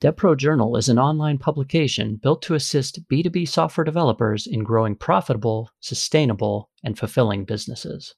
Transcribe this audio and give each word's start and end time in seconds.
DevPro 0.00 0.36
Journal 0.36 0.76
is 0.76 0.88
an 0.88 0.96
online 0.96 1.38
publication 1.38 2.20
built 2.22 2.40
to 2.42 2.54
assist 2.54 3.08
B2B 3.08 3.48
software 3.48 3.84
developers 3.84 4.46
in 4.46 4.62
growing 4.62 4.94
profitable, 4.94 5.70
sustainable, 5.80 6.70
and 6.84 6.96
fulfilling 6.96 7.44
businesses. 7.44 8.14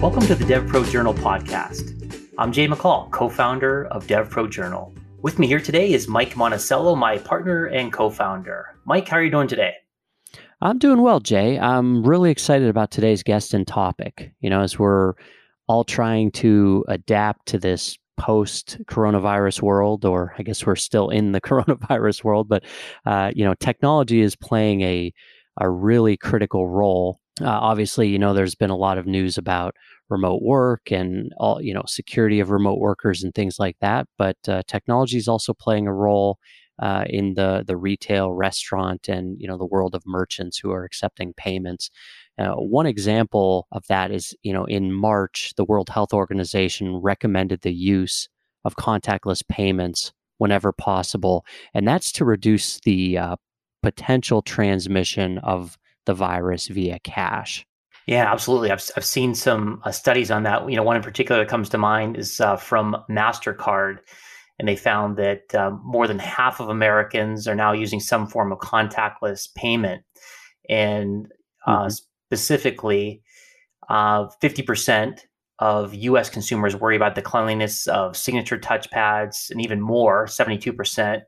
Welcome 0.00 0.26
to 0.28 0.36
the 0.36 0.44
DevPro 0.46 0.88
Journal 0.88 1.12
podcast. 1.12 1.88
I'm 2.38 2.52
Jay 2.52 2.68
McCall, 2.68 3.10
co 3.10 3.28
founder 3.28 3.86
of 3.86 4.06
DevPro 4.06 4.48
Journal. 4.48 4.94
With 5.22 5.38
me 5.38 5.46
here 5.46 5.60
today 5.60 5.92
is 5.92 6.08
Mike 6.08 6.36
Monticello, 6.36 6.96
my 6.96 7.16
partner 7.16 7.66
and 7.66 7.92
co 7.92 8.10
founder. 8.10 8.76
Mike, 8.84 9.06
how 9.06 9.18
are 9.18 9.22
you 9.22 9.30
doing 9.30 9.46
today? 9.46 9.74
I'm 10.60 10.78
doing 10.78 11.00
well, 11.00 11.20
Jay. 11.20 11.60
I'm 11.60 12.02
really 12.02 12.32
excited 12.32 12.68
about 12.68 12.90
today's 12.90 13.22
guest 13.22 13.54
and 13.54 13.64
topic. 13.64 14.32
You 14.40 14.50
know, 14.50 14.62
as 14.62 14.80
we're 14.80 15.12
all 15.68 15.84
trying 15.84 16.32
to 16.32 16.84
adapt 16.88 17.46
to 17.46 17.58
this 17.58 17.96
post 18.16 18.78
coronavirus 18.86 19.62
world, 19.62 20.04
or 20.04 20.34
I 20.38 20.42
guess 20.42 20.66
we're 20.66 20.74
still 20.74 21.08
in 21.08 21.30
the 21.30 21.40
coronavirus 21.40 22.24
world, 22.24 22.48
but, 22.48 22.64
uh, 23.06 23.30
you 23.32 23.44
know, 23.44 23.54
technology 23.54 24.22
is 24.22 24.34
playing 24.34 24.80
a, 24.80 25.12
a 25.60 25.70
really 25.70 26.16
critical 26.16 26.68
role. 26.68 27.20
Uh, 27.40 27.46
obviously, 27.46 28.08
you 28.08 28.18
know, 28.18 28.34
there's 28.34 28.56
been 28.56 28.70
a 28.70 28.76
lot 28.76 28.98
of 28.98 29.06
news 29.06 29.38
about 29.38 29.76
remote 30.12 30.42
work 30.42 30.92
and 30.92 31.32
all 31.38 31.60
you 31.60 31.74
know 31.74 31.82
security 31.86 32.38
of 32.38 32.50
remote 32.50 32.78
workers 32.78 33.22
and 33.22 33.34
things 33.34 33.58
like 33.58 33.76
that 33.80 34.06
but 34.18 34.36
uh, 34.48 34.62
technology 34.68 35.16
is 35.16 35.28
also 35.28 35.52
playing 35.52 35.86
a 35.86 35.92
role 35.92 36.38
uh, 36.82 37.04
in 37.08 37.34
the 37.34 37.64
the 37.66 37.76
retail 37.76 38.32
restaurant 38.32 39.08
and 39.08 39.40
you 39.40 39.46
know 39.46 39.56
the 39.56 39.64
world 39.64 39.94
of 39.94 40.02
merchants 40.06 40.58
who 40.58 40.72
are 40.72 40.84
accepting 40.84 41.32
payments. 41.34 41.90
Uh, 42.38 42.54
one 42.54 42.86
example 42.86 43.66
of 43.72 43.86
that 43.88 44.10
is 44.10 44.34
you 44.42 44.52
know 44.52 44.64
in 44.64 44.92
march 44.92 45.52
the 45.56 45.64
world 45.64 45.88
health 45.90 46.12
organization 46.12 46.96
recommended 46.96 47.60
the 47.60 47.72
use 47.72 48.28
of 48.64 48.76
contactless 48.76 49.46
payments 49.48 50.12
whenever 50.38 50.72
possible 50.72 51.44
and 51.74 51.86
that's 51.86 52.10
to 52.10 52.24
reduce 52.24 52.80
the 52.80 53.18
uh, 53.18 53.36
potential 53.82 54.42
transmission 54.42 55.38
of 55.38 55.78
the 56.06 56.14
virus 56.14 56.68
via 56.68 56.98
cash 57.00 57.66
yeah, 58.06 58.30
absolutely. 58.30 58.70
I've, 58.70 58.82
I've 58.96 59.04
seen 59.04 59.34
some 59.34 59.80
uh, 59.84 59.92
studies 59.92 60.30
on 60.30 60.42
that. 60.42 60.68
You 60.68 60.76
know, 60.76 60.82
one 60.82 60.96
in 60.96 61.02
particular 61.02 61.40
that 61.40 61.50
comes 61.50 61.68
to 61.70 61.78
mind 61.78 62.16
is 62.16 62.40
uh, 62.40 62.56
from 62.56 62.96
MasterCard. 63.08 63.98
And 64.58 64.68
they 64.68 64.76
found 64.76 65.16
that 65.16 65.54
uh, 65.54 65.70
more 65.82 66.06
than 66.06 66.18
half 66.18 66.60
of 66.60 66.68
Americans 66.68 67.48
are 67.48 67.54
now 67.54 67.72
using 67.72 68.00
some 68.00 68.26
form 68.26 68.52
of 68.52 68.58
contactless 68.58 69.52
payment. 69.54 70.02
And 70.68 71.28
uh, 71.66 71.86
mm-hmm. 71.86 71.94
specifically, 72.28 73.22
50% 73.90 75.12
uh, 75.12 75.16
of 75.58 75.94
US 75.94 76.28
consumers 76.28 76.76
worry 76.76 76.96
about 76.96 77.14
the 77.14 77.22
cleanliness 77.22 77.86
of 77.86 78.16
signature 78.16 78.58
touchpads, 78.58 79.50
and 79.50 79.60
even 79.60 79.80
more, 79.80 80.26
72% 80.26 81.22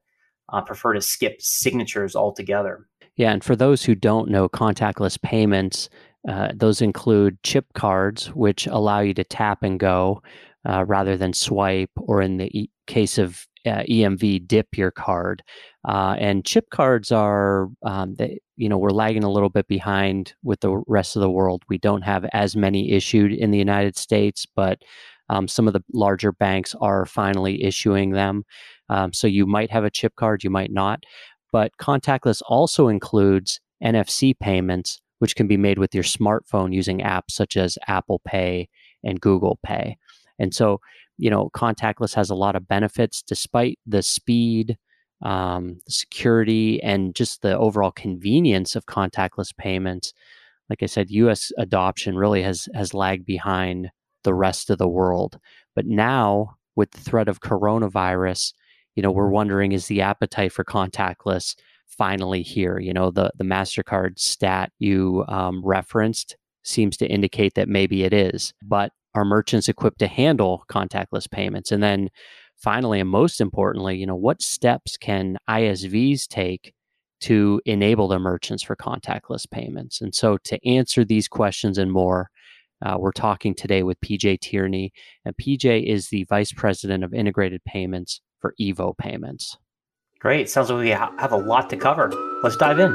uh, 0.52 0.60
prefer 0.62 0.92
to 0.92 1.00
skip 1.00 1.40
signatures 1.40 2.16
altogether. 2.16 2.86
Yeah, 3.16 3.32
and 3.32 3.44
for 3.44 3.54
those 3.54 3.84
who 3.84 3.94
don't 3.94 4.28
know, 4.28 4.48
contactless 4.48 5.20
payments 5.20 5.88
uh, 6.28 6.48
those 6.54 6.80
include 6.80 7.42
chip 7.42 7.66
cards, 7.74 8.26
which 8.28 8.66
allow 8.66 9.00
you 9.00 9.14
to 9.14 9.24
tap 9.24 9.62
and 9.62 9.78
go 9.78 10.22
uh, 10.66 10.84
rather 10.86 11.16
than 11.16 11.32
swipe, 11.32 11.90
or 11.96 12.22
in 12.22 12.38
the 12.38 12.58
e- 12.58 12.70
case 12.86 13.18
of 13.18 13.46
uh, 13.66 13.82
EMV, 13.88 14.46
dip 14.46 14.76
your 14.76 14.90
card. 14.90 15.42
Uh, 15.86 16.16
and 16.18 16.44
chip 16.44 16.70
cards 16.70 17.12
are, 17.12 17.68
um, 17.82 18.14
they, 18.14 18.38
you 18.56 18.68
know, 18.68 18.78
we're 18.78 18.90
lagging 18.90 19.24
a 19.24 19.30
little 19.30 19.50
bit 19.50 19.66
behind 19.68 20.34
with 20.42 20.60
the 20.60 20.82
rest 20.86 21.16
of 21.16 21.20
the 21.20 21.30
world. 21.30 21.62
We 21.68 21.78
don't 21.78 22.02
have 22.02 22.24
as 22.32 22.56
many 22.56 22.92
issued 22.92 23.32
in 23.32 23.50
the 23.50 23.58
United 23.58 23.96
States, 23.96 24.46
but 24.54 24.80
um, 25.28 25.48
some 25.48 25.66
of 25.66 25.72
the 25.72 25.82
larger 25.92 26.32
banks 26.32 26.74
are 26.80 27.06
finally 27.06 27.62
issuing 27.62 28.10
them. 28.10 28.44
Um, 28.88 29.12
so 29.12 29.26
you 29.26 29.46
might 29.46 29.70
have 29.70 29.84
a 29.84 29.90
chip 29.90 30.14
card, 30.16 30.44
you 30.44 30.50
might 30.50 30.70
not. 30.70 31.04
But 31.52 31.72
contactless 31.80 32.42
also 32.46 32.88
includes 32.88 33.60
NFC 33.82 34.38
payments, 34.38 35.00
which 35.24 35.36
can 35.36 35.46
be 35.46 35.56
made 35.56 35.78
with 35.78 35.94
your 35.94 36.04
smartphone 36.04 36.74
using 36.74 36.98
apps 36.98 37.30
such 37.30 37.56
as 37.56 37.78
Apple 37.88 38.20
Pay 38.26 38.68
and 39.02 39.22
Google 39.22 39.58
Pay. 39.64 39.96
And 40.38 40.54
so, 40.54 40.82
you 41.16 41.30
know, 41.30 41.48
contactless 41.56 42.12
has 42.12 42.28
a 42.28 42.34
lot 42.34 42.56
of 42.56 42.68
benefits 42.68 43.22
despite 43.22 43.78
the 43.86 44.02
speed, 44.02 44.76
um, 45.22 45.78
the 45.86 45.92
security, 45.92 46.82
and 46.82 47.14
just 47.14 47.40
the 47.40 47.56
overall 47.56 47.90
convenience 47.90 48.76
of 48.76 48.84
contactless 48.84 49.56
payments. 49.56 50.12
Like 50.68 50.82
I 50.82 50.86
said, 50.86 51.10
US 51.10 51.52
adoption 51.56 52.16
really 52.16 52.42
has, 52.42 52.68
has 52.74 52.92
lagged 52.92 53.24
behind 53.24 53.92
the 54.24 54.34
rest 54.34 54.68
of 54.68 54.76
the 54.76 54.86
world. 54.86 55.38
But 55.74 55.86
now, 55.86 56.56
with 56.76 56.90
the 56.90 57.00
threat 57.00 57.28
of 57.28 57.40
coronavirus, 57.40 58.52
you 58.94 59.02
know, 59.02 59.10
we're 59.10 59.30
wondering 59.30 59.72
is 59.72 59.86
the 59.86 60.02
appetite 60.02 60.52
for 60.52 60.64
contactless 60.64 61.54
finally 61.96 62.42
here. 62.42 62.78
You 62.78 62.92
know, 62.92 63.10
the 63.10 63.30
the 63.36 63.44
Mastercard 63.44 64.18
stat 64.18 64.72
you 64.78 65.24
um, 65.28 65.62
referenced 65.64 66.36
seems 66.62 66.96
to 66.96 67.06
indicate 67.06 67.54
that 67.54 67.68
maybe 67.68 68.04
it 68.04 68.12
is, 68.12 68.52
but 68.62 68.92
are 69.14 69.24
merchants 69.24 69.68
equipped 69.68 69.98
to 70.00 70.06
handle 70.06 70.64
contactless 70.68 71.30
payments? 71.30 71.70
And 71.70 71.82
then 71.82 72.10
finally, 72.56 73.00
and 73.00 73.08
most 73.08 73.40
importantly, 73.40 73.96
you 73.96 74.06
know, 74.06 74.16
what 74.16 74.42
steps 74.42 74.96
can 74.96 75.36
ISVs 75.48 76.26
take 76.26 76.74
to 77.20 77.60
enable 77.64 78.08
their 78.08 78.18
merchants 78.18 78.62
for 78.62 78.76
contactless 78.76 79.48
payments? 79.48 80.00
And 80.00 80.14
so, 80.14 80.38
to 80.44 80.68
answer 80.68 81.04
these 81.04 81.28
questions 81.28 81.78
and 81.78 81.92
more, 81.92 82.30
uh, 82.84 82.96
we're 82.98 83.12
talking 83.12 83.54
today 83.54 83.82
with 83.82 84.00
PJ 84.00 84.40
Tierney, 84.40 84.92
and 85.24 85.36
PJ 85.36 85.84
is 85.84 86.08
the 86.08 86.24
Vice 86.24 86.52
President 86.52 87.04
of 87.04 87.14
Integrated 87.14 87.62
Payments 87.64 88.20
for 88.40 88.54
Evo 88.60 88.96
Payments. 88.96 89.56
Great. 90.24 90.48
Sounds 90.48 90.70
like 90.70 90.78
we 90.78 90.88
have 90.88 91.32
a 91.32 91.36
lot 91.36 91.68
to 91.68 91.76
cover. 91.76 92.10
Let's 92.42 92.56
dive 92.56 92.78
in. 92.78 92.94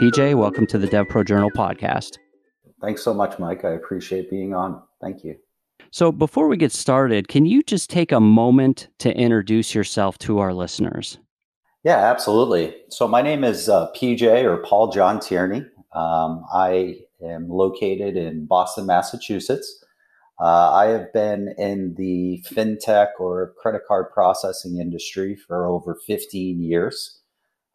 PJ, 0.00 0.34
welcome 0.34 0.66
to 0.68 0.78
the 0.78 0.88
DevPro 0.88 1.26
Journal 1.26 1.50
podcast. 1.50 2.16
Thanks 2.80 3.02
so 3.04 3.12
much, 3.12 3.38
Mike. 3.38 3.66
I 3.66 3.72
appreciate 3.72 4.30
being 4.30 4.54
on. 4.54 4.80
Thank 5.02 5.24
you. 5.24 5.36
So, 5.90 6.10
before 6.10 6.48
we 6.48 6.56
get 6.56 6.72
started, 6.72 7.28
can 7.28 7.44
you 7.44 7.62
just 7.62 7.90
take 7.90 8.12
a 8.12 8.18
moment 8.20 8.88
to 9.00 9.14
introduce 9.14 9.74
yourself 9.74 10.16
to 10.20 10.38
our 10.38 10.54
listeners? 10.54 11.18
Yeah, 11.84 11.98
absolutely. 11.98 12.74
So, 12.88 13.06
my 13.06 13.20
name 13.20 13.44
is 13.44 13.68
uh, 13.68 13.90
PJ 13.94 14.42
or 14.44 14.56
Paul 14.62 14.90
John 14.90 15.20
Tierney. 15.20 15.66
Um, 15.94 16.46
I 16.50 16.96
am 17.22 17.46
located 17.50 18.16
in 18.16 18.46
Boston, 18.46 18.86
Massachusetts. 18.86 19.84
Uh, 20.40 20.72
I 20.72 20.86
have 20.86 21.12
been 21.12 21.54
in 21.58 21.94
the 21.96 22.42
fintech 22.50 23.08
or 23.20 23.52
credit 23.58 23.82
card 23.86 24.06
processing 24.12 24.78
industry 24.78 25.36
for 25.36 25.66
over 25.66 25.94
15 26.06 26.60
years. 26.60 27.20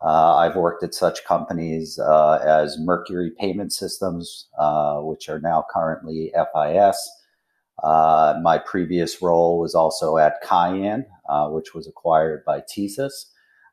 Uh, 0.03 0.35
I've 0.35 0.55
worked 0.55 0.83
at 0.83 0.93
such 0.93 1.25
companies 1.25 1.97
uh, 1.97 2.39
as 2.45 2.77
Mercury 2.79 3.31
Payment 3.39 3.73
Systems, 3.73 4.47
uh, 4.59 4.99
which 4.99 5.27
are 5.27 5.39
now 5.39 5.65
currently 5.71 6.31
FIS. 6.35 7.09
Uh, 7.83 8.35
my 8.41 8.57
previous 8.57 9.21
role 9.21 9.59
was 9.59 9.73
also 9.73 10.17
at 10.17 10.41
Cayan, 10.43 11.05
uh, 11.29 11.47
which 11.49 11.73
was 11.73 11.87
acquired 11.87 12.43
by 12.45 12.61
TSYS. 12.61 13.25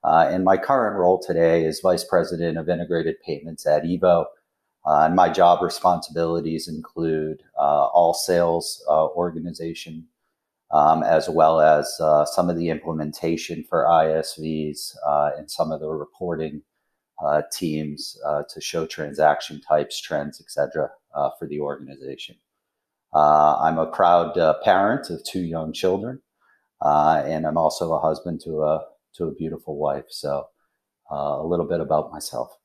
and 0.05 0.44
my 0.44 0.56
current 0.56 0.97
role 0.97 1.19
today 1.19 1.65
is 1.65 1.81
Vice 1.81 2.05
President 2.05 2.59
of 2.59 2.69
Integrated 2.69 3.17
Payments 3.25 3.67
at 3.67 3.84
Evo, 3.84 4.27
uh, 4.87 5.05
and 5.05 5.15
my 5.15 5.31
job 5.31 5.62
responsibilities 5.62 6.69
include 6.69 7.43
uh, 7.59 7.87
all 7.87 8.12
sales 8.12 8.84
uh, 8.89 9.06
organization, 9.09 10.06
um, 10.72 11.03
as 11.03 11.28
well 11.28 11.61
as 11.61 11.91
uh, 12.00 12.25
some 12.27 12.50
of 12.50 12.56
the 12.56 12.69
implementation 12.69 13.65
for 13.65 13.84
ISVs 13.84 14.94
uh, 15.06 15.31
and 15.38 15.50
some 15.50 15.73
of 15.73 15.81
the 15.81 15.88
reporting 15.88 16.62
uh, 17.25 17.43
teams 17.50 18.19
to 18.53 18.61
show 18.61 18.85
transaction 18.85 19.61
types, 19.61 20.00
trends, 20.00 20.41
etc., 20.41 20.91
for 21.38 21.47
the 21.47 21.61
organization. 21.61 22.35
I'm 23.14 23.79
a 23.79 23.87
proud 23.87 24.35
parent 24.64 25.09
of 25.09 25.25
two 25.25 25.43
young 25.43 25.73
children, 25.73 26.20
and 26.82 27.47
I'm 27.47 27.56
also 27.56 27.94
a 27.94 28.00
husband 28.00 28.41
to 28.44 28.64
a 28.64 28.85
to 29.14 29.26
a 29.26 29.35
beautiful 29.35 29.79
wife. 29.79 30.06
So, 30.09 30.49
a 31.09 31.47
little 31.47 31.67
bit 31.67 31.81
about 31.81 32.11
myself. 32.11 32.59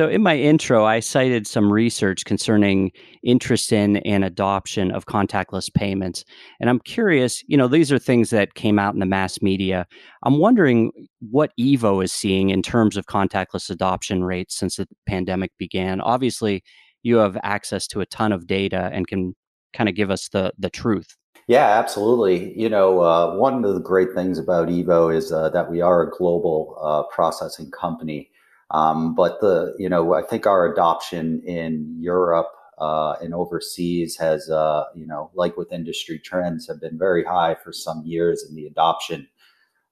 So, 0.00 0.08
in 0.08 0.22
my 0.22 0.38
intro, 0.38 0.86
I 0.86 1.00
cited 1.00 1.46
some 1.46 1.70
research 1.70 2.24
concerning 2.24 2.92
interest 3.22 3.72
in 3.72 3.98
and 3.98 4.24
adoption 4.24 4.90
of 4.90 5.04
contactless 5.04 5.72
payments. 5.72 6.24
And 6.60 6.70
I'm 6.70 6.80
curious, 6.80 7.44
you 7.46 7.58
know, 7.58 7.68
these 7.68 7.92
are 7.92 7.98
things 7.98 8.30
that 8.30 8.54
came 8.54 8.78
out 8.78 8.94
in 8.94 9.00
the 9.00 9.06
mass 9.06 9.42
media. 9.42 9.86
I'm 10.22 10.38
wondering 10.38 10.92
what 11.20 11.52
Evo 11.60 12.02
is 12.02 12.10
seeing 12.10 12.50
in 12.50 12.62
terms 12.62 12.96
of 12.96 13.04
contactless 13.04 13.68
adoption 13.68 14.24
rates 14.24 14.56
since 14.56 14.76
the 14.76 14.88
pandemic 15.06 15.52
began. 15.58 16.00
Obviously, 16.00 16.62
you 17.02 17.16
have 17.16 17.36
access 17.42 17.86
to 17.88 18.00
a 18.00 18.06
ton 18.06 18.32
of 18.32 18.46
data 18.46 18.88
and 18.94 19.06
can 19.06 19.34
kind 19.74 19.90
of 19.90 19.94
give 19.94 20.10
us 20.10 20.28
the, 20.30 20.52
the 20.58 20.70
truth. 20.70 21.16
Yeah, 21.48 21.78
absolutely. 21.78 22.58
You 22.58 22.68
know, 22.68 23.00
uh, 23.00 23.36
one 23.36 23.64
of 23.64 23.74
the 23.74 23.80
great 23.80 24.14
things 24.14 24.38
about 24.38 24.68
Evo 24.68 25.14
is 25.14 25.32
uh, 25.32 25.50
that 25.50 25.70
we 25.70 25.80
are 25.80 26.02
a 26.02 26.10
global 26.10 26.78
uh, 26.82 27.02
processing 27.14 27.70
company. 27.70 28.30
Um, 28.72 29.14
but 29.14 29.40
the, 29.40 29.74
you 29.78 29.88
know, 29.88 30.14
I 30.14 30.22
think 30.22 30.46
our 30.46 30.72
adoption 30.72 31.42
in 31.46 31.94
Europe 32.00 32.50
uh, 32.78 33.14
and 33.20 33.34
overseas 33.34 34.16
has, 34.16 34.50
uh, 34.50 34.84
you 34.94 35.06
know, 35.06 35.30
like 35.34 35.56
with 35.56 35.72
industry 35.72 36.18
trends, 36.18 36.66
have 36.68 36.80
been 36.80 36.98
very 36.98 37.24
high 37.24 37.54
for 37.54 37.72
some 37.72 38.02
years, 38.04 38.42
and 38.42 38.56
the 38.56 38.66
adoption 38.66 39.28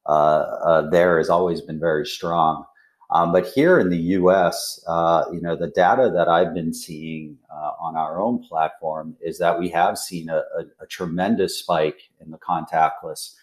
uh, 0.07 0.89
there 0.89 1.17
has 1.17 1.29
always 1.29 1.61
been 1.61 1.79
very 1.79 2.05
strong. 2.05 2.65
Um, 3.11 3.33
but 3.33 3.45
here 3.45 3.77
in 3.79 3.89
the 3.89 3.97
U.S., 3.97 4.81
uh, 4.87 5.25
you 5.33 5.41
know, 5.41 5.55
the 5.55 5.67
data 5.67 6.09
that 6.15 6.29
I've 6.29 6.53
been 6.53 6.73
seeing 6.73 7.37
uh, 7.53 7.71
on 7.79 7.97
our 7.97 8.21
own 8.21 8.41
platform 8.41 9.17
is 9.21 9.37
that 9.39 9.59
we 9.59 9.67
have 9.69 9.97
seen 9.97 10.29
a, 10.29 10.37
a, 10.37 10.63
a 10.81 10.87
tremendous 10.87 11.59
spike 11.59 12.09
in 12.21 12.31
the 12.31 12.37
contactless 12.37 13.35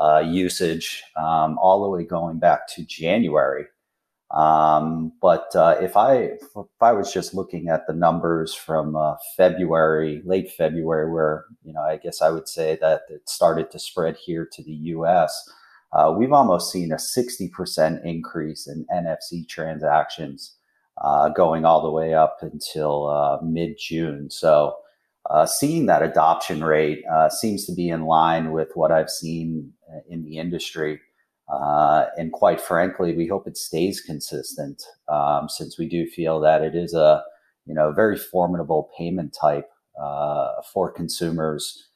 uh, 0.00 0.18
usage, 0.18 1.04
um, 1.16 1.58
all 1.58 1.84
the 1.84 1.88
way 1.88 2.04
going 2.04 2.38
back 2.40 2.66
to 2.74 2.84
January. 2.84 3.66
Um, 4.34 5.12
but 5.22 5.54
uh, 5.54 5.76
if 5.80 5.96
I 5.96 6.16
if 6.16 6.66
I 6.80 6.92
was 6.92 7.12
just 7.12 7.34
looking 7.34 7.68
at 7.68 7.86
the 7.86 7.92
numbers 7.92 8.52
from 8.52 8.96
uh, 8.96 9.14
February, 9.36 10.22
late 10.24 10.50
February, 10.50 11.10
where 11.10 11.44
you 11.64 11.72
know, 11.72 11.82
I 11.82 11.98
guess 11.98 12.20
I 12.20 12.30
would 12.30 12.48
say 12.48 12.76
that 12.80 13.02
it 13.08 13.28
started 13.28 13.70
to 13.70 13.78
spread 13.78 14.16
here 14.16 14.48
to 14.52 14.62
the 14.62 14.72
U.S 14.72 15.48
uh, 15.94 16.12
we've 16.16 16.32
almost 16.32 16.72
seen 16.72 16.92
a 16.92 16.96
60% 16.96 18.04
increase 18.04 18.66
in 18.66 18.84
NFC 18.92 19.48
transactions 19.48 20.56
uh, 21.02 21.28
going 21.28 21.64
all 21.64 21.82
the 21.82 21.90
way 21.90 22.14
up 22.14 22.38
until 22.42 23.08
uh, 23.08 23.38
mid 23.42 23.78
June. 23.78 24.28
So, 24.30 24.76
uh, 25.30 25.46
seeing 25.46 25.86
that 25.86 26.02
adoption 26.02 26.62
rate 26.62 27.02
seems 27.30 27.64
to 27.64 27.72
be 27.72 27.88
in 27.88 28.04
line 28.04 28.52
with 28.52 28.68
what 28.74 28.92
I've 28.92 29.08
seen 29.08 29.72
in 30.10 30.22
the 30.22 30.36
industry. 30.36 31.00
And 31.48 32.32
quite 32.32 32.60
frankly, 32.60 33.14
we 33.16 33.26
hope 33.26 33.46
it 33.46 33.56
stays 33.56 34.00
consistent 34.00 34.82
um, 35.08 35.48
since 35.48 35.78
we 35.78 35.88
do 35.88 36.06
feel 36.06 36.40
that 36.40 36.62
it 36.62 36.74
is 36.74 36.94
a 36.94 37.22
you 37.66 37.74
know 37.74 37.92
very 37.92 38.18
formidable 38.18 38.90
payment 38.96 39.36
type 39.38 39.70
for 40.72 40.90
consumers 40.90 41.88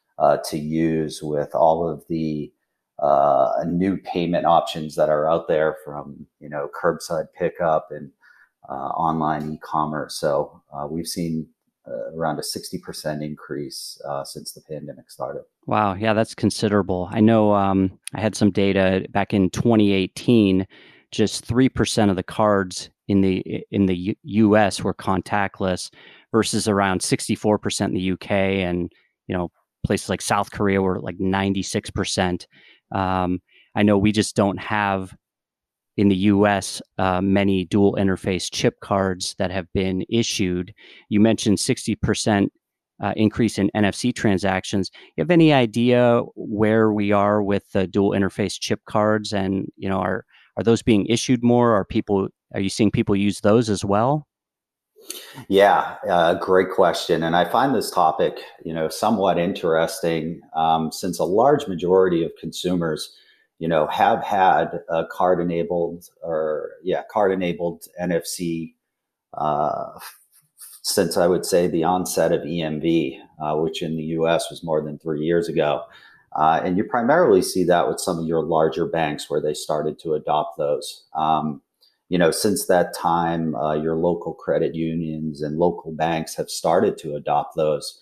to 0.44 0.58
use 0.58 1.22
with 1.22 1.54
all 1.54 1.88
of 1.88 2.04
the 2.08 2.52
uh, 2.98 3.64
new 3.66 3.96
payment 3.96 4.44
options 4.44 4.96
that 4.96 5.08
are 5.08 5.28
out 5.28 5.46
there 5.48 5.76
from 5.84 6.26
you 6.40 6.48
know 6.48 6.68
curbside 6.80 7.26
pickup 7.36 7.88
and 7.90 8.10
uh, 8.68 8.88
online 8.88 9.52
e-commerce. 9.52 10.16
So 10.16 10.60
uh, 10.72 10.86
we've 10.88 11.06
seen 11.06 11.46
uh, 11.46 11.57
around 12.14 12.38
a 12.38 12.42
60% 12.42 13.24
increase 13.24 14.00
uh, 14.08 14.24
since 14.24 14.52
the 14.52 14.60
pandemic 14.60 15.10
started. 15.10 15.42
Wow, 15.66 15.94
yeah, 15.94 16.14
that's 16.14 16.34
considerable. 16.34 17.08
I 17.10 17.20
know 17.20 17.54
um, 17.54 17.98
I 18.14 18.20
had 18.20 18.34
some 18.34 18.50
data 18.50 19.06
back 19.10 19.34
in 19.34 19.50
2018. 19.50 20.66
Just 21.10 21.44
three 21.44 21.70
percent 21.70 22.10
of 22.10 22.16
the 22.16 22.22
cards 22.22 22.90
in 23.08 23.22
the 23.22 23.64
in 23.70 23.86
the 23.86 23.96
U- 23.96 24.16
U.S. 24.22 24.82
were 24.82 24.92
contactless, 24.92 25.90
versus 26.32 26.68
around 26.68 27.02
64 27.02 27.58
percent 27.58 27.90
in 27.90 27.94
the 27.94 28.02
U.K. 28.02 28.62
and 28.62 28.92
you 29.26 29.36
know 29.36 29.50
places 29.86 30.10
like 30.10 30.20
South 30.20 30.50
Korea 30.50 30.82
were 30.82 31.00
like 31.00 31.18
96 31.18 31.90
percent. 31.90 32.46
Um, 32.92 33.40
I 33.74 33.82
know 33.82 33.96
we 33.96 34.12
just 34.12 34.36
don't 34.36 34.58
have 34.58 35.16
in 35.98 36.08
the 36.08 36.16
US 36.16 36.80
uh, 36.96 37.20
many 37.20 37.64
dual 37.64 37.96
interface 37.98 38.48
chip 38.50 38.80
cards 38.80 39.34
that 39.38 39.50
have 39.50 39.66
been 39.74 40.04
issued. 40.08 40.72
You 41.08 41.18
mentioned 41.20 41.58
60% 41.58 42.46
uh, 43.02 43.12
increase 43.16 43.58
in 43.58 43.70
NFC 43.76 44.14
transactions. 44.14 44.90
You 45.16 45.22
have 45.22 45.30
any 45.30 45.52
idea 45.52 46.22
where 46.36 46.92
we 46.92 47.10
are 47.10 47.42
with 47.42 47.70
the 47.72 47.88
dual 47.88 48.12
interface 48.12 48.58
chip 48.58 48.80
cards 48.88 49.32
and 49.32 49.66
you 49.76 49.88
know 49.88 49.98
are 49.98 50.24
are 50.56 50.62
those 50.64 50.82
being 50.82 51.04
issued 51.06 51.44
more 51.44 51.74
are 51.74 51.84
people 51.84 52.28
are 52.54 52.60
you 52.60 52.70
seeing 52.70 52.90
people 52.90 53.14
use 53.14 53.40
those 53.40 53.68
as 53.68 53.84
well? 53.84 54.26
Yeah, 55.48 55.96
uh, 56.08 56.34
great 56.34 56.70
question. 56.70 57.22
And 57.22 57.36
I 57.36 57.44
find 57.44 57.74
this 57.74 57.90
topic, 57.90 58.40
you 58.64 58.74
know, 58.74 58.88
somewhat 58.88 59.38
interesting 59.38 60.40
um, 60.54 60.92
since 60.92 61.18
a 61.18 61.24
large 61.24 61.66
majority 61.66 62.24
of 62.24 62.32
consumers, 62.40 63.16
you 63.58 63.68
know, 63.68 63.86
have 63.88 64.22
had 64.22 64.80
a 64.88 65.04
card 65.10 65.40
enabled 65.40 66.04
or 66.22 66.70
yeah, 66.82 67.02
card 67.10 67.32
enabled 67.32 67.84
NFC 68.00 68.74
uh, 69.34 69.98
since 70.82 71.16
I 71.16 71.26
would 71.26 71.44
say 71.44 71.66
the 71.66 71.84
onset 71.84 72.32
of 72.32 72.42
EMV, 72.42 73.18
uh, 73.42 73.56
which 73.56 73.82
in 73.82 73.96
the 73.96 74.04
U.S. 74.04 74.46
was 74.50 74.64
more 74.64 74.82
than 74.82 74.98
three 74.98 75.20
years 75.20 75.48
ago. 75.48 75.84
Uh, 76.36 76.60
and 76.62 76.76
you 76.76 76.84
primarily 76.84 77.42
see 77.42 77.64
that 77.64 77.88
with 77.88 77.98
some 78.00 78.18
of 78.18 78.26
your 78.26 78.42
larger 78.42 78.86
banks 78.86 79.28
where 79.28 79.40
they 79.40 79.54
started 79.54 79.98
to 79.98 80.14
adopt 80.14 80.56
those. 80.56 81.06
Um, 81.14 81.62
you 82.08 82.18
know, 82.18 82.30
since 82.30 82.66
that 82.66 82.94
time, 82.94 83.54
uh, 83.54 83.74
your 83.74 83.96
local 83.96 84.34
credit 84.34 84.74
unions 84.74 85.42
and 85.42 85.58
local 85.58 85.92
banks 85.92 86.34
have 86.36 86.48
started 86.48 86.96
to 86.98 87.14
adopt 87.16 87.56
those. 87.56 88.00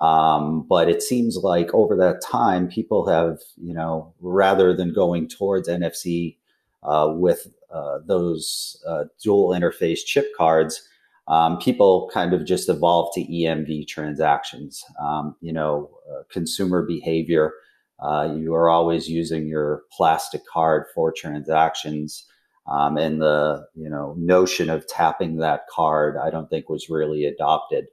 Um, 0.00 0.66
but 0.68 0.88
it 0.88 1.02
seems 1.02 1.36
like 1.36 1.72
over 1.74 1.94
that 1.96 2.22
time, 2.22 2.68
people 2.68 3.06
have, 3.08 3.38
you 3.56 3.74
know, 3.74 4.14
rather 4.20 4.74
than 4.74 4.92
going 4.92 5.28
towards 5.28 5.68
NFC 5.68 6.36
uh, 6.82 7.12
with 7.14 7.46
uh, 7.72 7.98
those 8.06 8.82
uh, 8.86 9.04
dual 9.22 9.50
interface 9.50 10.00
chip 10.04 10.26
cards, 10.36 10.88
um, 11.28 11.58
people 11.58 12.10
kind 12.12 12.32
of 12.32 12.44
just 12.44 12.68
evolved 12.68 13.14
to 13.14 13.24
EMV 13.24 13.86
transactions. 13.86 14.84
Um, 15.00 15.36
you 15.40 15.52
know, 15.52 15.90
uh, 16.10 16.22
consumer 16.30 16.82
behavior. 16.82 17.52
Uh, 18.00 18.34
you 18.36 18.52
are 18.54 18.68
always 18.68 19.08
using 19.08 19.46
your 19.46 19.84
plastic 19.96 20.42
card 20.52 20.86
for 20.94 21.12
transactions. 21.12 22.26
Um, 22.66 22.96
and 22.96 23.20
the 23.20 23.66
you 23.74 23.88
know 23.88 24.14
notion 24.18 24.70
of 24.70 24.86
tapping 24.86 25.36
that 25.38 25.66
card, 25.68 26.16
I 26.16 26.30
don't 26.30 26.48
think 26.48 26.68
was 26.68 26.88
really 26.88 27.24
adopted. 27.24 27.86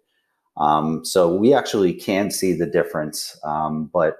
Um, 0.60 1.06
so 1.06 1.34
we 1.34 1.54
actually 1.54 1.94
can 1.94 2.32
see 2.32 2.54
the 2.54 2.66
difference, 2.66 3.40
um, 3.44 3.90
but 3.94 4.18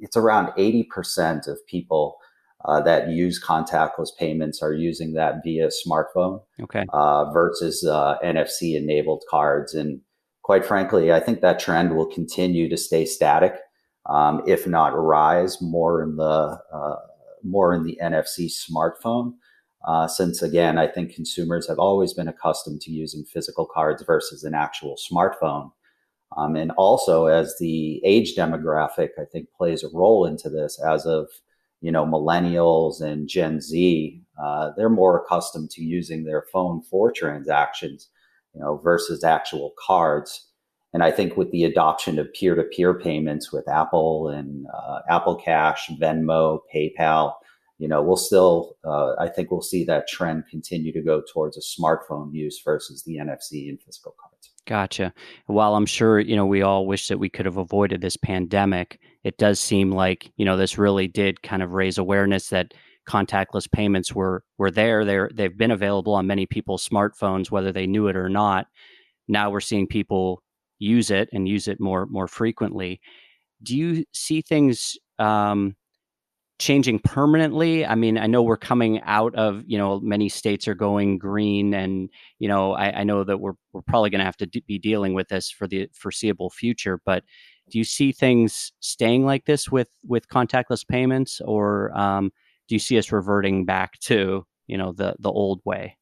it's 0.00 0.16
around 0.16 0.48
80% 0.58 1.46
of 1.46 1.58
people 1.66 2.16
uh, 2.64 2.80
that 2.80 3.10
use 3.10 3.42
contactless 3.42 4.08
payments 4.18 4.62
are 4.62 4.72
using 4.72 5.12
that 5.12 5.36
via 5.44 5.68
smartphone 5.68 6.40
okay. 6.62 6.84
uh, 6.92 7.30
versus 7.32 7.84
uh, 7.86 8.16
NFC 8.24 8.74
enabled 8.74 9.22
cards. 9.28 9.74
And 9.74 10.00
quite 10.42 10.64
frankly, 10.64 11.12
I 11.12 11.20
think 11.20 11.40
that 11.40 11.58
trend 11.58 11.94
will 11.94 12.06
continue 12.06 12.68
to 12.70 12.76
stay 12.76 13.04
static, 13.04 13.54
um, 14.06 14.42
if 14.46 14.66
not 14.66 14.96
rise 14.96 15.60
more 15.60 16.02
in 16.02 16.16
the 16.16 16.58
uh, 16.72 16.96
more 17.42 17.74
in 17.74 17.84
the 17.84 17.98
NFC 18.02 18.50
smartphone. 18.50 19.34
Uh, 19.86 20.08
since 20.08 20.42
again, 20.42 20.78
I 20.78 20.86
think 20.86 21.14
consumers 21.14 21.68
have 21.68 21.78
always 21.78 22.14
been 22.14 22.28
accustomed 22.28 22.80
to 22.82 22.90
using 22.90 23.24
physical 23.24 23.66
cards 23.66 24.02
versus 24.02 24.44
an 24.44 24.54
actual 24.54 24.96
smartphone. 24.96 25.70
Um, 26.36 26.56
and 26.56 26.70
also, 26.72 27.26
as 27.26 27.56
the 27.58 28.00
age 28.04 28.34
demographic, 28.34 29.10
I 29.18 29.24
think 29.30 29.48
plays 29.56 29.84
a 29.84 29.88
role 29.92 30.26
into 30.26 30.48
this. 30.48 30.80
As 30.80 31.06
of 31.06 31.28
you 31.84 31.92
know, 31.92 32.06
millennials 32.06 33.02
and 33.02 33.28
Gen 33.28 33.60
Z, 33.60 34.22
uh, 34.42 34.70
they're 34.74 34.88
more 34.88 35.22
accustomed 35.22 35.70
to 35.72 35.82
using 35.82 36.24
their 36.24 36.46
phone 36.50 36.80
for 36.80 37.12
transactions, 37.12 38.08
you 38.54 38.60
know, 38.62 38.78
versus 38.78 39.22
actual 39.22 39.74
cards. 39.86 40.48
And 40.94 41.02
I 41.02 41.10
think 41.10 41.36
with 41.36 41.50
the 41.50 41.64
adoption 41.64 42.18
of 42.18 42.32
peer-to-peer 42.32 42.94
payments 42.94 43.52
with 43.52 43.68
Apple 43.68 44.28
and 44.28 44.66
uh, 44.72 45.00
Apple 45.10 45.36
Cash, 45.36 45.90
Venmo, 46.00 46.60
PayPal, 46.74 47.34
you 47.78 47.88
know, 47.88 48.02
we'll 48.02 48.16
still, 48.16 48.76
uh, 48.84 49.14
I 49.18 49.28
think 49.28 49.50
we'll 49.50 49.62
see 49.62 49.84
that 49.84 50.08
trend 50.08 50.44
continue 50.48 50.92
to 50.92 51.02
go 51.02 51.22
towards 51.32 51.56
a 51.56 51.60
smartphone 51.60 52.32
use 52.32 52.60
versus 52.64 53.02
the 53.02 53.16
NFC 53.16 53.68
and 53.68 53.80
physical 53.82 54.14
cards. 54.20 54.52
Gotcha. 54.66 55.12
While 55.46 55.74
I'm 55.74 55.86
sure, 55.86 56.20
you 56.20 56.36
know, 56.36 56.46
we 56.46 56.62
all 56.62 56.86
wish 56.86 57.08
that 57.08 57.18
we 57.18 57.28
could 57.28 57.46
have 57.46 57.56
avoided 57.56 58.00
this 58.00 58.16
pandemic, 58.16 59.00
it 59.24 59.36
does 59.38 59.60
seem 59.60 59.90
like, 59.90 60.32
you 60.36 60.44
know, 60.44 60.56
this 60.56 60.78
really 60.78 61.08
did 61.08 61.42
kind 61.42 61.62
of 61.62 61.72
raise 61.72 61.98
awareness 61.98 62.48
that 62.48 62.72
contactless 63.08 63.70
payments 63.70 64.14
were 64.14 64.42
were 64.56 64.70
there. 64.70 65.04
They're 65.04 65.30
they've 65.34 65.56
been 65.56 65.70
available 65.70 66.14
on 66.14 66.26
many 66.26 66.46
people's 66.46 66.88
smartphones, 66.88 67.50
whether 67.50 67.72
they 67.72 67.86
knew 67.86 68.08
it 68.08 68.16
or 68.16 68.28
not. 68.28 68.66
Now 69.28 69.50
we're 69.50 69.60
seeing 69.60 69.86
people 69.86 70.42
use 70.78 71.10
it 71.10 71.28
and 71.32 71.48
use 71.48 71.68
it 71.68 71.80
more 71.80 72.06
more 72.06 72.28
frequently. 72.28 73.00
Do 73.62 73.76
you 73.76 74.04
see 74.12 74.40
things 74.40 74.96
um, 75.18 75.76
changing 76.58 77.00
permanently? 77.00 77.84
I 77.84 77.94
mean, 77.94 78.16
I 78.16 78.26
know 78.26 78.42
we're 78.42 78.56
coming 78.56 79.00
out 79.02 79.34
of, 79.34 79.64
you 79.66 79.76
know, 79.76 79.98
many 80.00 80.28
states 80.28 80.68
are 80.68 80.74
going 80.74 81.18
green 81.18 81.74
and, 81.74 82.08
you 82.38 82.48
know, 82.48 82.72
I, 82.72 83.00
I 83.00 83.04
know 83.04 83.24
that 83.24 83.38
we're, 83.38 83.54
we're 83.72 83.82
probably 83.82 84.10
going 84.10 84.20
to 84.20 84.24
have 84.24 84.36
to 84.36 84.46
d- 84.46 84.64
be 84.66 84.78
dealing 84.78 85.14
with 85.14 85.28
this 85.28 85.50
for 85.50 85.66
the 85.66 85.88
foreseeable 85.92 86.50
future, 86.50 87.00
but 87.04 87.24
do 87.70 87.78
you 87.78 87.84
see 87.84 88.12
things 88.12 88.72
staying 88.80 89.24
like 89.24 89.46
this 89.46 89.68
with, 89.68 89.88
with 90.06 90.28
contactless 90.28 90.86
payments 90.86 91.40
or 91.44 91.96
um, 91.98 92.30
do 92.68 92.74
you 92.74 92.78
see 92.78 92.98
us 92.98 93.10
reverting 93.10 93.64
back 93.64 93.98
to, 94.00 94.46
you 94.68 94.78
know, 94.78 94.92
the, 94.92 95.16
the 95.18 95.30
old 95.30 95.60
way? 95.64 95.96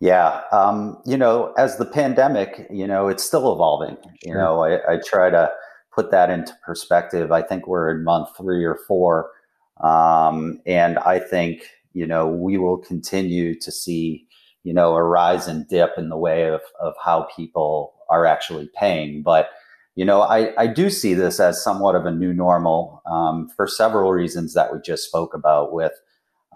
Yeah. 0.00 0.40
Um, 0.50 0.98
you 1.06 1.16
know, 1.16 1.52
as 1.56 1.76
the 1.76 1.84
pandemic, 1.84 2.66
you 2.70 2.86
know, 2.86 3.08
it's 3.08 3.22
still 3.22 3.52
evolving, 3.52 3.96
you 4.24 4.34
know, 4.34 4.64
I, 4.64 4.94
I 4.94 5.00
try 5.04 5.30
to, 5.30 5.52
put 6.00 6.10
that 6.10 6.30
into 6.30 6.54
perspective, 6.64 7.30
I 7.30 7.42
think 7.42 7.66
we're 7.66 7.90
in 7.90 8.04
month 8.04 8.28
three 8.34 8.64
or 8.64 8.78
four. 8.88 9.30
Um, 9.82 10.60
and 10.64 10.98
I 10.98 11.18
think, 11.18 11.64
you 11.92 12.06
know, 12.06 12.26
we 12.26 12.56
will 12.56 12.78
continue 12.78 13.58
to 13.60 13.70
see, 13.70 14.26
you 14.64 14.72
know, 14.72 14.94
a 14.94 15.02
rise 15.02 15.46
and 15.46 15.68
dip 15.68 15.90
in 15.98 16.08
the 16.08 16.16
way 16.16 16.48
of, 16.48 16.62
of 16.80 16.94
how 17.04 17.28
people 17.36 17.92
are 18.08 18.24
actually 18.24 18.70
paying. 18.74 19.22
But, 19.22 19.50
you 19.94 20.06
know, 20.06 20.22
I, 20.22 20.54
I 20.58 20.66
do 20.68 20.88
see 20.88 21.12
this 21.12 21.38
as 21.38 21.62
somewhat 21.62 21.96
of 21.96 22.06
a 22.06 22.10
new 22.10 22.32
normal 22.32 23.02
um, 23.04 23.50
for 23.54 23.66
several 23.66 24.10
reasons 24.12 24.54
that 24.54 24.72
we 24.72 24.78
just 24.80 25.04
spoke 25.06 25.34
about 25.34 25.74
with, 25.74 25.92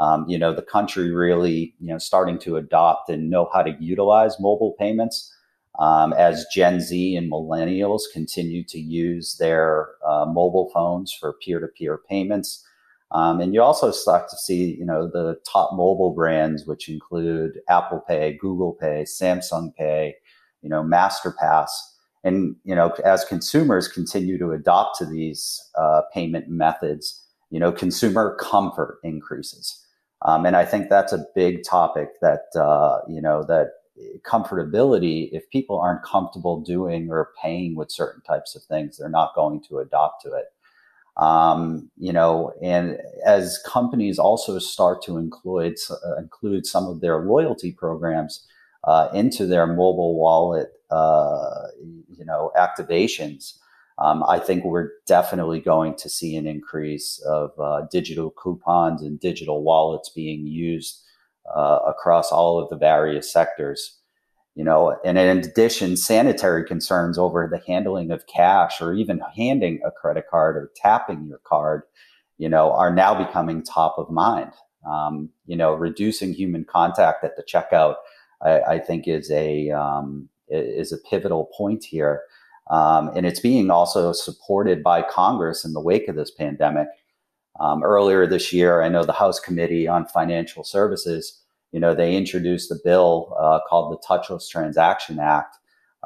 um, 0.01 0.25
you 0.27 0.39
know, 0.39 0.55
the 0.55 0.63
country 0.63 1.11
really, 1.11 1.75
you 1.81 1.89
know, 1.89 1.99
starting 1.99 2.39
to 2.41 2.57
adopt 2.57 3.11
and 3.11 3.29
know 3.29 3.51
how 3.53 3.63
to 3.63 3.77
utilize 3.79 4.41
mobile 4.41 4.75
payments 4.79 5.34
um, 5.79 6.13
as 6.13 6.47
Gen 6.53 6.81
Z 6.81 7.17
and 7.17 7.31
millennials 7.31 8.03
continue 8.13 8.65
to 8.65 8.79
use 8.79 9.37
their 9.39 9.89
uh, 10.07 10.27
mobile 10.27 10.71
phones 10.73 11.13
for 11.13 11.35
peer-to-peer 11.45 12.01
payments. 12.09 12.65
Um, 13.11 13.41
and 13.41 13.55
you 13.55 13.63
also 13.63 13.91
start 13.91 14.29
to 14.31 14.37
see, 14.37 14.77
you 14.77 14.85
know, 14.85 15.07
the 15.07 15.39
top 15.51 15.73
mobile 15.73 16.15
brands, 16.15 16.67
which 16.67 16.89
include 16.89 17.61
Apple 17.69 18.03
Pay, 18.09 18.39
Google 18.41 18.73
Pay, 18.73 19.05
Samsung 19.05 19.75
Pay, 19.77 20.17
you 20.63 20.69
know, 20.69 20.83
MasterPass. 20.83 21.69
And, 22.25 22.57
you 22.65 22.75
know, 22.75 22.91
as 23.05 23.25
consumers 23.25 23.87
continue 23.87 24.39
to 24.39 24.51
adopt 24.51 24.99
to 24.99 25.07
these 25.07 25.61
uh, 25.77 26.03
payment 26.13 26.49
methods, 26.49 27.23
you 27.51 27.61
know, 27.61 27.71
consumer 27.71 28.37
comfort 28.41 28.99
increases. 29.05 29.79
Um, 30.23 30.47
and 30.47 30.57
I 30.57 30.65
think 30.65 30.89
that's 30.89 31.13
a 31.13 31.27
big 31.35 31.63
topic 31.63 32.09
that, 32.23 32.47
uh, 32.57 33.01
you 33.07 33.21
know, 33.21 33.45
that 33.45 33.73
comfortability, 34.23 35.29
if 35.33 35.49
people 35.51 35.81
aren't 35.81 36.03
comfortable 36.03 36.61
doing 36.61 37.11
or 37.11 37.31
paying 37.41 37.77
with 37.77 37.91
certain 37.91 38.23
types 38.23 38.57
of 38.57 38.63
things, 38.65 38.99
they're 38.99 39.09
not 39.09 39.35
going 39.35 39.63
to 39.69 39.79
adopt 39.79 40.23
to 40.23 40.33
it. 40.33 40.47
Um, 41.17 41.91
you 41.97 42.13
know, 42.13 42.53
and 42.61 42.99
as 43.25 43.63
companies 43.65 44.19
also 44.19 44.59
start 44.59 45.01
to 45.05 45.17
include 45.17 45.77
uh, 45.89 46.17
include 46.17 46.67
some 46.67 46.87
of 46.87 47.01
their 47.01 47.21
loyalty 47.25 47.71
programs 47.71 48.45
uh, 48.83 49.09
into 49.15 49.47
their 49.47 49.67
mobile 49.67 50.19
wallet, 50.19 50.71
uh, 50.91 51.69
you 51.81 52.25
know, 52.25 52.51
activations, 52.57 53.59
um, 53.99 54.25
I 54.29 54.41
think 54.41 54.65
we're 54.65 54.91
definitely 55.07 55.61
going 55.61 55.95
to 55.97 56.09
see 56.09 56.37
an 56.37 56.49
increase 56.49 57.23
of 57.25 57.53
uh, 57.61 57.83
digital 57.93 58.31
coupons 58.31 59.03
and 59.03 59.21
digital 59.21 59.63
wallets 59.63 60.09
being 60.09 60.47
used 60.47 61.04
uh, 61.55 61.81
across 61.87 62.33
all 62.33 62.59
of 62.59 62.69
the 62.71 62.77
various 62.77 63.33
sectors. 63.33 63.99
You 64.55 64.63
know, 64.63 64.97
and 65.05 65.19
in 65.19 65.39
addition, 65.39 65.97
sanitary 65.97 66.65
concerns 66.65 67.19
over 67.19 67.49
the 67.51 67.63
handling 67.67 68.13
of 68.13 68.27
cash 68.29 68.81
or 68.81 68.95
even 68.95 69.21
handing 69.37 69.81
a 69.85 69.91
credit 69.91 70.27
card 70.31 70.57
or 70.57 70.71
tapping 70.77 71.27
your 71.27 71.41
card, 71.45 71.83
you 72.39 72.49
know, 72.49 72.73
are 72.73 72.95
now 72.95 73.15
becoming 73.15 73.65
top 73.65 73.97
of 73.99 74.11
mind. 74.11 74.53
Um, 74.89 75.31
you 75.47 75.57
know, 75.57 75.75
reducing 75.75 76.33
human 76.33 76.65
contact 76.65 77.25
at 77.25 77.37
the 77.37 77.43
checkout, 77.43 77.97
I, 78.43 78.61
I 78.61 78.79
think, 78.79 79.09
is 79.09 79.29
a 79.33 79.71
um, 79.71 80.29
is 80.49 80.93
a 80.93 80.99
pivotal 80.99 81.51
point 81.57 81.85
here, 81.85 82.23
um, 82.71 83.11
and 83.17 83.27
it's 83.27 83.41
being 83.41 83.71
also 83.71 84.13
supported 84.13 84.83
by 84.83 85.03
Congress 85.03 85.65
in 85.65 85.73
the 85.73 85.81
wake 85.81 86.07
of 86.07 86.17
this 86.17 86.31
pandemic. 86.31 86.89
Um, 87.61 87.83
earlier 87.85 88.27
this 88.27 88.53
year, 88.53 88.83
I 88.83 88.89
know 88.89 89.05
the 89.05 89.13
House 89.13 89.39
Committee 89.39 89.87
on 89.87 90.07
Financial 90.07 90.65
Services, 90.65 91.41
you 91.75 91.81
know, 91.81 91.93
they 91.93 92.17
introduced 92.17 92.71
a 92.71 92.77
bill 92.85 93.37
uh, 93.39 93.59
called 93.69 93.93
the 93.93 94.07
Touchless 94.07 94.49
Transaction 94.49 95.19
Act, 95.19 95.57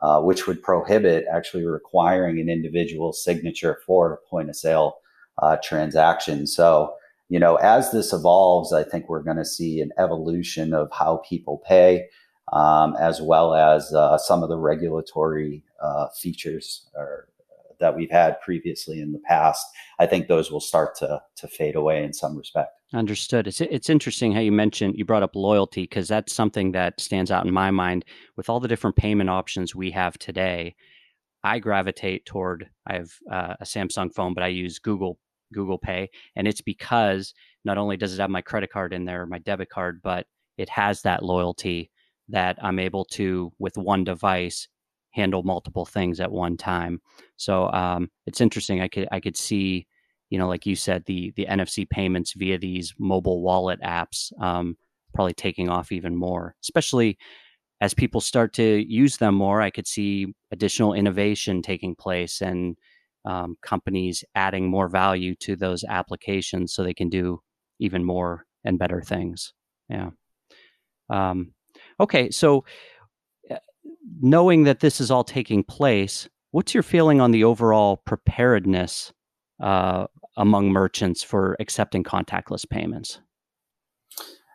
uh, 0.01 0.21
which 0.21 0.47
would 0.47 0.63
prohibit 0.63 1.27
actually 1.31 1.67
requiring 1.67 2.39
an 2.41 2.49
individual 2.49 3.13
signature 3.13 3.79
for 3.87 4.15
a 4.15 4.31
point 4.31 4.49
of 4.49 4.57
sale 4.57 4.97
uh, 5.43 5.57
transaction. 5.63 6.47
So, 6.47 6.95
you 7.29 7.39
know, 7.39 7.57
as 7.57 7.93
this 7.93 8.15
evolves, 8.15 8.73
I 8.73 8.83
think 8.83 9.09
we're 9.09 9.23
going 9.23 9.37
to 9.37 9.45
see 9.45 9.83
an 9.83 9.93
evolution 9.99 10.73
of 10.73 10.91
how 10.91 11.23
people 11.29 11.63
pay, 11.67 12.09
um, 12.53 12.97
as 12.99 13.21
well 13.21 13.55
as 13.55 13.93
uh, 13.93 14.17
some 14.17 14.43
of 14.43 14.49
the 14.49 14.57
regulatory 14.59 15.63
uh, 15.83 16.09
features 16.19 16.89
or 16.95 17.29
that 17.81 17.97
we've 17.97 18.11
had 18.11 18.41
previously 18.41 19.01
in 19.01 19.13
the 19.13 19.19
past, 19.21 19.65
I 19.99 20.07
think 20.07 20.27
those 20.27 20.51
will 20.51 20.61
start 20.61 20.97
to 20.97 21.21
to 21.37 21.49
fade 21.49 21.77
away 21.77 22.05
in 22.05 22.13
some 22.13 22.37
respect. 22.37 22.71
Understood. 22.93 23.47
It's 23.47 23.61
it's 23.61 23.91
interesting 23.91 24.33
how 24.33 24.41
you 24.41 24.53
mentioned 24.53 24.97
you 24.97 25.05
brought 25.05 25.23
up 25.23 25.37
loyalty 25.37 25.83
because 25.83 26.09
that's 26.09 26.35
something 26.35 26.73
that 26.73 27.01
stands 27.01 27.31
out 27.31 27.47
in 27.47 27.53
my 27.53 27.71
mind 27.71 28.05
with 28.37 28.49
all 28.49 28.61
the 28.61 28.69
different 28.69 28.97
payment 28.97 29.31
options 29.31 29.75
we 29.75 29.91
have 29.91 30.19
today. 30.19 30.75
I 31.45 31.59
gravitate 31.59 32.27
toward 32.27 32.69
I 32.87 32.95
have 32.95 33.11
uh, 33.31 33.55
a 33.61 33.65
Samsung 33.65 34.13
phone, 34.13 34.35
but 34.35 34.43
I 34.43 34.49
use 34.49 34.79
Google 34.79 35.19
Google 35.53 35.79
Pay, 35.79 36.11
and 36.37 36.49
it's 36.49 36.61
because 36.61 37.35
not 37.65 37.79
only 37.79 37.97
does 37.97 38.15
it 38.15 38.21
have 38.21 38.31
my 38.31 38.43
credit 38.43 38.71
card 38.71 38.93
in 38.93 39.05
there, 39.05 39.27
my 39.27 39.39
debit 39.39 39.71
card, 39.71 40.01
but 40.03 40.27
it 40.57 40.69
has 40.69 41.03
that 41.03 41.23
loyalty 41.23 41.91
that 42.29 42.59
I'm 42.63 42.79
able 42.79 43.05
to 43.07 43.53
with 43.59 43.77
one 43.79 44.05
device 44.05 44.69
handle 45.11 45.43
multiple 45.43 45.85
things 45.87 46.21
at 46.21 46.31
one 46.31 46.57
time. 46.57 47.01
So 47.37 47.71
um, 47.73 48.11
it's 48.27 48.41
interesting. 48.41 48.81
I 48.81 48.89
could 48.89 49.09
I 49.13 49.21
could 49.21 49.37
see, 49.37 49.87
you 50.31 50.39
know, 50.39 50.49
like 50.49 50.67
you 50.67 50.77
said, 50.77 51.05
the 51.07 51.33
the 51.37 51.47
NFC 51.47 51.89
payments 51.89 52.35
via 52.35 52.59
these 52.59 52.95
mobile 52.99 53.43
wallet 53.43 53.81
apps 53.83 54.33
um, 54.43 54.77
probably 55.15 55.35
taking 55.35 55.69
off 55.69 55.93
even 55.93 56.17
more, 56.17 56.55
especially 56.63 57.19
as 57.81 57.95
people 57.95 58.21
start 58.21 58.53
to 58.55 58.85
use 58.93 59.17
them 59.17 59.35
more. 59.35 59.61
I 59.63 59.71
could 59.71 59.87
see 59.87 60.35
additional 60.51 60.95
innovation 60.95 61.63
taking 61.63 61.95
place 61.95 62.41
and 62.41 62.77
um, 63.25 63.57
companies 63.63 64.25
adding 64.35 64.69
more 64.69 64.89
value 64.89 65.35
to 65.37 65.57
those 65.57 65.85
applications 65.85 66.73
so 66.73 66.83
they 66.83 66.95
can 66.95 67.09
do 67.09 67.41
even 67.79 68.05
more 68.05 68.45
and 68.65 68.79
better 68.79 69.01
things. 69.01 69.53
Yeah. 69.89 70.11
Um, 71.11 71.53
okay, 72.01 72.31
so 72.31 72.65
knowing 74.21 74.65
that 74.65 74.81
this 74.81 75.01
is 75.01 75.11
all 75.11 75.25
taking 75.25 75.63
place, 75.63 76.29
what's 76.51 76.75
your 76.75 76.83
feeling 76.83 77.21
on 77.21 77.31
the 77.31 77.45
overall 77.45 77.97
preparedness 77.97 79.13
uh, 79.61 80.07
among 80.37 80.71
merchants 80.71 81.23
for 81.23 81.57
accepting 81.61 82.05
contactless 82.05 82.69
payments? 82.69 83.21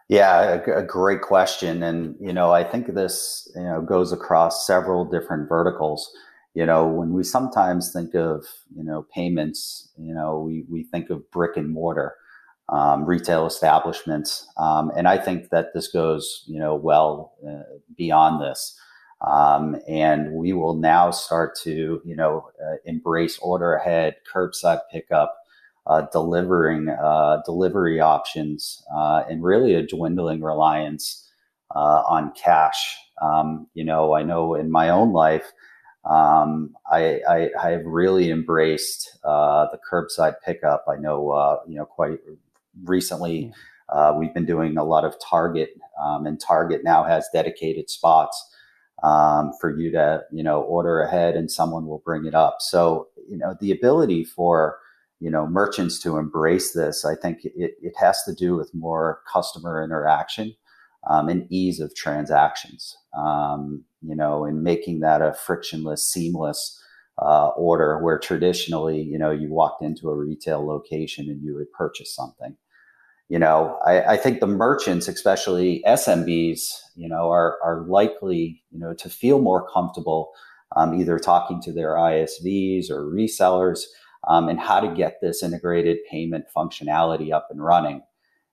Yeah, 0.09 0.61
a, 0.67 0.79
a, 0.79 0.83
great 0.83 1.21
question, 1.21 1.81
and 1.81 2.15
you 2.19 2.33
know, 2.33 2.51
I 2.51 2.63
think 2.63 2.93
this 2.93 3.51
you 3.55 3.63
know 3.63 3.81
goes 3.81 4.11
across 4.11 4.67
several 4.67 5.05
different 5.05 5.47
verticals. 5.47 6.11
You 6.53 6.65
know, 6.65 6.87
when 6.87 7.13
we 7.13 7.23
sometimes 7.23 7.91
think 7.91 8.13
of 8.13 8.45
you 8.75 8.83
know 8.83 9.07
payments, 9.13 9.89
you 9.97 10.13
know, 10.13 10.39
we 10.39 10.65
we 10.69 10.83
think 10.83 11.09
of 11.09 11.29
brick 11.31 11.55
and 11.55 11.69
mortar 11.69 12.15
um, 12.69 13.05
retail 13.05 13.45
establishments, 13.45 14.45
um, 14.57 14.91
and 14.95 15.07
I 15.07 15.17
think 15.17 15.49
that 15.49 15.73
this 15.73 15.87
goes 15.87 16.43
you 16.47 16.59
know 16.59 16.75
well 16.75 17.33
uh, 17.47 17.63
beyond 17.95 18.41
this. 18.41 18.77
Um, 19.23 19.77
and 19.87 20.33
we 20.33 20.53
will 20.53 20.75
now 20.75 21.11
start 21.11 21.55
to, 21.63 22.01
you 22.03 22.15
know, 22.15 22.49
uh, 22.61 22.75
embrace 22.85 23.39
order 23.39 23.73
ahead, 23.73 24.15
curbside 24.31 24.81
pickup, 24.91 25.35
uh, 25.87 26.03
delivering 26.11 26.89
uh, 26.89 27.41
delivery 27.45 27.99
options, 27.99 28.83
uh, 28.93 29.23
and 29.29 29.43
really 29.43 29.75
a 29.75 29.85
dwindling 29.85 30.41
reliance 30.41 31.29
uh, 31.73 32.03
on 32.07 32.33
cash. 32.33 32.97
Um, 33.21 33.67
you 33.73 33.85
know, 33.85 34.13
I 34.13 34.23
know 34.23 34.55
in 34.55 34.69
my 34.69 34.89
own 34.89 35.13
life, 35.13 35.53
um, 36.03 36.75
I, 36.91 37.21
I, 37.29 37.49
I, 37.61 37.69
have 37.71 37.85
really 37.85 38.29
embraced 38.29 39.17
uh, 39.23 39.67
the 39.71 39.79
curbside 39.89 40.35
pickup. 40.45 40.83
I 40.89 40.97
know, 40.97 41.61
you 41.65 41.77
know, 41.77 41.85
quite 41.85 42.19
recently. 42.83 43.53
we've 44.17 44.33
been 44.33 44.45
doing 44.45 44.75
a 44.75 44.83
lot 44.83 45.05
of 45.05 45.15
Target, 45.21 45.69
um, 46.01 46.25
and 46.25 46.41
Target 46.41 46.83
now 46.83 47.05
has 47.05 47.29
dedicated 47.33 47.89
spots 47.89 48.52
um, 49.03 49.51
for 49.59 49.77
you 49.77 49.91
to 49.91 50.23
you 50.31 50.43
know 50.43 50.61
order 50.61 51.01
ahead 51.01 51.35
and 51.35 51.51
someone 51.51 51.85
will 51.85 52.01
bring 52.05 52.25
it 52.25 52.33
up. 52.33 52.57
So 52.59 53.07
you 53.27 53.37
know 53.37 53.55
the 53.59 53.71
ability 53.71 54.23
for 54.23 54.77
you 55.19 55.29
know 55.31 55.47
merchants 55.47 55.99
to 55.99 56.17
embrace 56.17 56.73
this 56.73 57.05
i 57.05 57.15
think 57.15 57.45
it, 57.45 57.75
it 57.81 57.93
has 57.97 58.21
to 58.23 58.33
do 58.33 58.55
with 58.55 58.73
more 58.73 59.21
customer 59.31 59.83
interaction 59.83 60.53
um, 61.09 61.29
and 61.29 61.47
ease 61.49 61.79
of 61.79 61.95
transactions 61.95 62.97
um, 63.17 63.83
you 64.01 64.15
know 64.15 64.45
and 64.45 64.63
making 64.63 64.99
that 64.99 65.21
a 65.21 65.33
frictionless 65.33 66.05
seamless 66.05 66.79
uh, 67.21 67.49
order 67.49 67.99
where 67.99 68.19
traditionally 68.19 69.01
you 69.01 69.17
know 69.17 69.31
you 69.31 69.51
walked 69.51 69.81
into 69.81 70.09
a 70.09 70.15
retail 70.15 70.65
location 70.65 71.29
and 71.29 71.41
you 71.41 71.55
would 71.55 71.71
purchase 71.71 72.13
something 72.13 72.57
you 73.29 73.39
know, 73.39 73.79
I, 73.85 74.13
I, 74.13 74.17
think 74.17 74.39
the 74.39 74.47
merchants, 74.47 75.07
especially 75.07 75.81
SMBs, 75.87 76.59
you 76.95 77.07
know, 77.07 77.31
are, 77.31 77.57
are 77.63 77.85
likely, 77.87 78.61
you 78.69 78.79
know, 78.79 78.93
to 78.95 79.09
feel 79.09 79.39
more 79.39 79.67
comfortable 79.71 80.31
um, 80.75 80.99
either 80.99 81.19
talking 81.19 81.61
to 81.61 81.71
their 81.71 81.95
ISVs 81.95 82.89
or 82.89 83.05
resellers 83.05 83.81
um, 84.27 84.49
and 84.49 84.59
how 84.59 84.79
to 84.79 84.93
get 84.93 85.19
this 85.21 85.43
integrated 85.43 85.97
payment 86.09 86.45
functionality 86.55 87.31
up 87.31 87.47
and 87.49 87.63
running. 87.63 88.01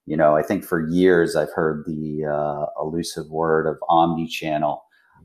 You 0.06 0.16
know, 0.16 0.36
I 0.36 0.42
think 0.42 0.64
for 0.64 0.88
years 0.88 1.36
I've 1.36 1.52
heard 1.52 1.84
the 1.86 2.24
uh, 2.26 2.66
elusive 2.82 3.30
word 3.30 3.66
of 3.66 3.78
omni-channel 3.88 4.82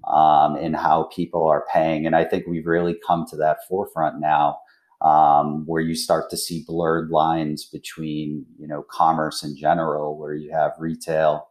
um, 0.07 0.55
and 0.55 0.75
how 0.75 1.09
people 1.15 1.47
are 1.47 1.65
paying. 1.71 2.05
And 2.05 2.15
I 2.15 2.23
think 2.23 2.45
we've 2.45 2.67
really 2.67 2.95
come 3.05 3.25
to 3.29 3.35
that 3.37 3.59
forefront 3.67 4.19
now 4.19 4.57
um, 5.05 5.63
where 5.67 5.81
you 5.81 5.95
start 5.95 6.31
to 6.31 6.37
see 6.37 6.63
blurred 6.67 7.11
lines 7.11 7.63
between 7.63 8.45
you 8.57 8.67
know 8.67 8.83
commerce 8.89 9.43
in 9.43 9.55
general, 9.55 10.17
where 10.17 10.33
you 10.33 10.51
have 10.51 10.71
retail, 10.79 11.47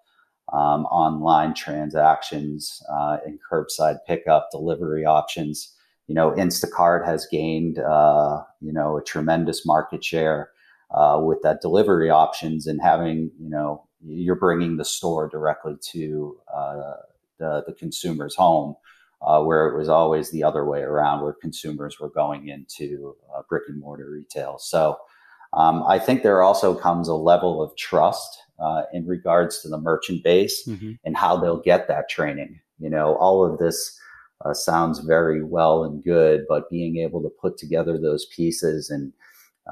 um, 0.52 0.84
online 0.86 1.54
transactions, 1.54 2.82
uh, 2.92 3.18
and 3.24 3.38
curbside 3.50 3.98
pickup, 4.06 4.48
delivery 4.50 5.04
options. 5.04 5.72
You 6.08 6.14
know, 6.14 6.32
Instacart 6.32 7.06
has 7.06 7.28
gained 7.30 7.78
uh, 7.78 8.42
you 8.60 8.72
know 8.72 8.98
a 8.98 9.04
tremendous 9.04 9.64
market 9.64 10.04
share 10.04 10.50
uh, 10.92 11.20
with 11.22 11.40
that 11.42 11.60
delivery 11.62 12.10
options 12.10 12.66
and 12.66 12.82
having 12.82 13.30
you 13.38 13.48
know 13.48 13.86
you're 14.04 14.34
bringing 14.34 14.78
the 14.78 14.84
store 14.84 15.28
directly 15.28 15.76
to 15.92 16.36
uh, 16.52 16.94
the 17.38 17.62
the 17.68 17.72
consumer's 17.72 18.34
home 18.34 18.74
uh, 19.22 19.42
where 19.42 19.68
it 19.68 19.76
was 19.76 19.88
always 19.88 20.30
the 20.30 20.44
other 20.44 20.64
way 20.64 20.80
around, 20.80 21.22
where 21.22 21.32
consumers 21.32 21.98
were 21.98 22.10
going 22.10 22.48
into 22.48 23.16
uh, 23.34 23.42
brick 23.48 23.64
and 23.68 23.80
mortar 23.80 24.10
retail. 24.10 24.58
So 24.58 24.98
um, 25.54 25.84
I 25.86 25.98
think 25.98 26.22
there 26.22 26.42
also 26.42 26.74
comes 26.74 27.08
a 27.08 27.14
level 27.14 27.62
of 27.62 27.74
trust 27.76 28.38
uh, 28.58 28.82
in 28.92 29.06
regards 29.06 29.62
to 29.62 29.68
the 29.68 29.78
merchant 29.78 30.22
base 30.22 30.66
mm-hmm. 30.66 30.92
and 31.04 31.16
how 31.16 31.36
they'll 31.36 31.60
get 31.60 31.88
that 31.88 32.08
training. 32.08 32.60
You 32.78 32.90
know, 32.90 33.14
all 33.16 33.44
of 33.44 33.58
this 33.58 33.98
uh, 34.44 34.52
sounds 34.52 34.98
very 34.98 35.42
well 35.42 35.84
and 35.84 36.02
good, 36.02 36.44
but 36.48 36.70
being 36.70 36.98
able 36.98 37.22
to 37.22 37.30
put 37.30 37.56
together 37.56 37.98
those 37.98 38.26
pieces 38.26 38.90
and 38.90 39.12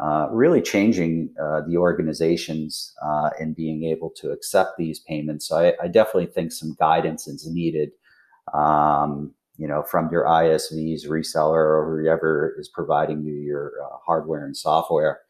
uh, 0.01 0.29
really 0.31 0.63
changing 0.63 1.29
uh, 1.39 1.61
the 1.69 1.77
organizations 1.77 2.95
and 3.39 3.55
being 3.55 3.85
able 3.85 4.09
to 4.09 4.31
accept 4.31 4.79
these 4.79 5.01
payments. 5.01 5.49
So 5.49 5.59
I, 5.59 5.85
I 5.85 5.89
definitely 5.89 6.27
think 6.27 6.53
some 6.53 6.75
guidance 6.79 7.27
is 7.27 7.47
needed 7.47 7.91
um, 8.53 9.35
you 9.59 9.69
know, 9.69 9.83
from 9.83 10.09
your 10.11 10.25
ISVs, 10.25 11.07
reseller, 11.07 11.55
or 11.55 12.01
whoever 12.01 12.57
is 12.59 12.69
providing 12.69 13.23
you 13.23 13.35
your 13.35 13.73
uh, 13.85 13.97
hardware 14.05 14.45
and 14.45 14.57
software. 14.57 15.21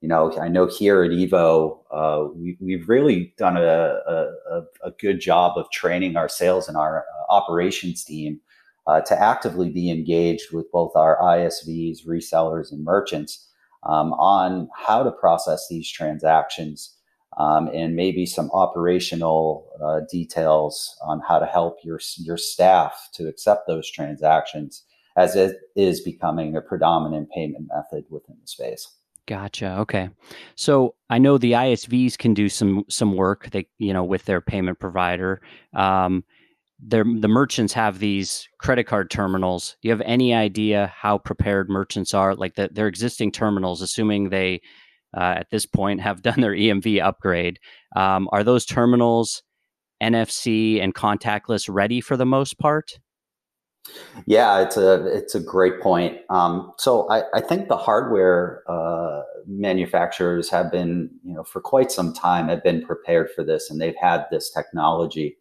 You 0.00 0.08
know, 0.08 0.36
I 0.38 0.48
know 0.48 0.66
here 0.66 1.02
at 1.02 1.10
Evo, 1.10 1.78
uh, 1.90 2.28
we, 2.34 2.56
we've 2.60 2.88
really 2.88 3.34
done 3.36 3.56
a, 3.56 3.60
a, 3.60 4.62
a, 4.82 4.90
good 4.98 5.20
job 5.20 5.58
of 5.58 5.70
training 5.70 6.16
our 6.16 6.28
sales 6.28 6.68
and 6.68 6.76
our 6.76 7.00
uh, 7.04 7.32
operations 7.32 8.02
team 8.04 8.40
uh, 8.86 9.02
to 9.02 9.22
actively 9.22 9.70
be 9.70 9.90
engaged 9.90 10.52
with 10.52 10.70
both 10.72 10.92
our 10.96 11.18
ISVs, 11.20 12.06
resellers, 12.06 12.72
and 12.72 12.82
merchants 12.82 13.50
um, 13.84 14.12
on 14.14 14.68
how 14.74 15.02
to 15.02 15.10
process 15.10 15.66
these 15.68 15.90
transactions 15.90 16.96
um, 17.38 17.68
and 17.72 17.94
maybe 17.94 18.26
some 18.26 18.50
operational 18.52 19.68
uh, 19.82 20.00
details 20.10 20.96
on 21.02 21.20
how 21.26 21.38
to 21.38 21.46
help 21.46 21.78
your 21.84 22.00
your 22.16 22.36
staff 22.36 23.08
to 23.14 23.28
accept 23.28 23.66
those 23.66 23.90
transactions 23.90 24.84
as 25.16 25.36
it 25.36 25.56
is 25.76 26.00
becoming 26.00 26.56
a 26.56 26.60
predominant 26.60 27.30
payment 27.30 27.68
method 27.74 28.04
within 28.10 28.36
the 28.40 28.46
space. 28.46 28.96
Gotcha. 29.26 29.78
Okay. 29.80 30.10
So 30.56 30.94
I 31.08 31.18
know 31.18 31.38
the 31.38 31.52
ISVs 31.52 32.18
can 32.18 32.34
do 32.34 32.48
some 32.48 32.84
some 32.88 33.14
work. 33.14 33.50
They 33.50 33.68
you 33.78 33.92
know 33.92 34.04
with 34.04 34.24
their 34.24 34.40
payment 34.40 34.78
provider. 34.80 35.40
Um, 35.74 36.24
the 36.82 37.04
merchants 37.04 37.74
have 37.74 37.98
these 37.98 38.48
credit 38.58 38.84
card 38.84 39.10
terminals. 39.10 39.76
Do 39.82 39.88
you 39.88 39.92
have 39.92 40.00
any 40.00 40.34
idea 40.34 40.92
how 40.96 41.18
prepared 41.18 41.68
merchants 41.68 42.14
are? 42.14 42.34
Like 42.34 42.54
the, 42.54 42.70
their 42.72 42.86
existing 42.86 43.32
terminals, 43.32 43.82
assuming 43.82 44.30
they 44.30 44.62
uh, 45.16 45.34
at 45.38 45.50
this 45.50 45.66
point 45.66 46.00
have 46.00 46.22
done 46.22 46.40
their 46.40 46.54
EMV 46.54 47.02
upgrade. 47.02 47.58
Um, 47.96 48.28
are 48.32 48.44
those 48.44 48.64
terminals 48.64 49.42
NFC 50.02 50.82
and 50.82 50.94
contactless 50.94 51.68
ready 51.68 52.00
for 52.00 52.16
the 52.16 52.26
most 52.26 52.58
part? 52.58 52.98
Yeah, 54.26 54.60
it's 54.60 54.76
a 54.76 55.06
it's 55.06 55.34
a 55.34 55.40
great 55.40 55.80
point. 55.80 56.18
Um, 56.28 56.72
so 56.76 57.10
I, 57.10 57.22
I, 57.34 57.40
think 57.40 57.68
the 57.68 57.78
hardware 57.78 58.62
uh, 58.68 59.22
manufacturers 59.46 60.50
have 60.50 60.70
been, 60.70 61.10
you 61.24 61.34
know, 61.34 61.44
for 61.44 61.60
quite 61.60 61.90
some 61.90 62.12
time 62.12 62.48
have 62.48 62.62
been 62.62 62.84
prepared 62.84 63.30
for 63.34 63.42
this, 63.42 63.70
and 63.70 63.80
they've 63.80 63.96
had 64.00 64.26
this 64.30 64.50
technology 64.50 65.38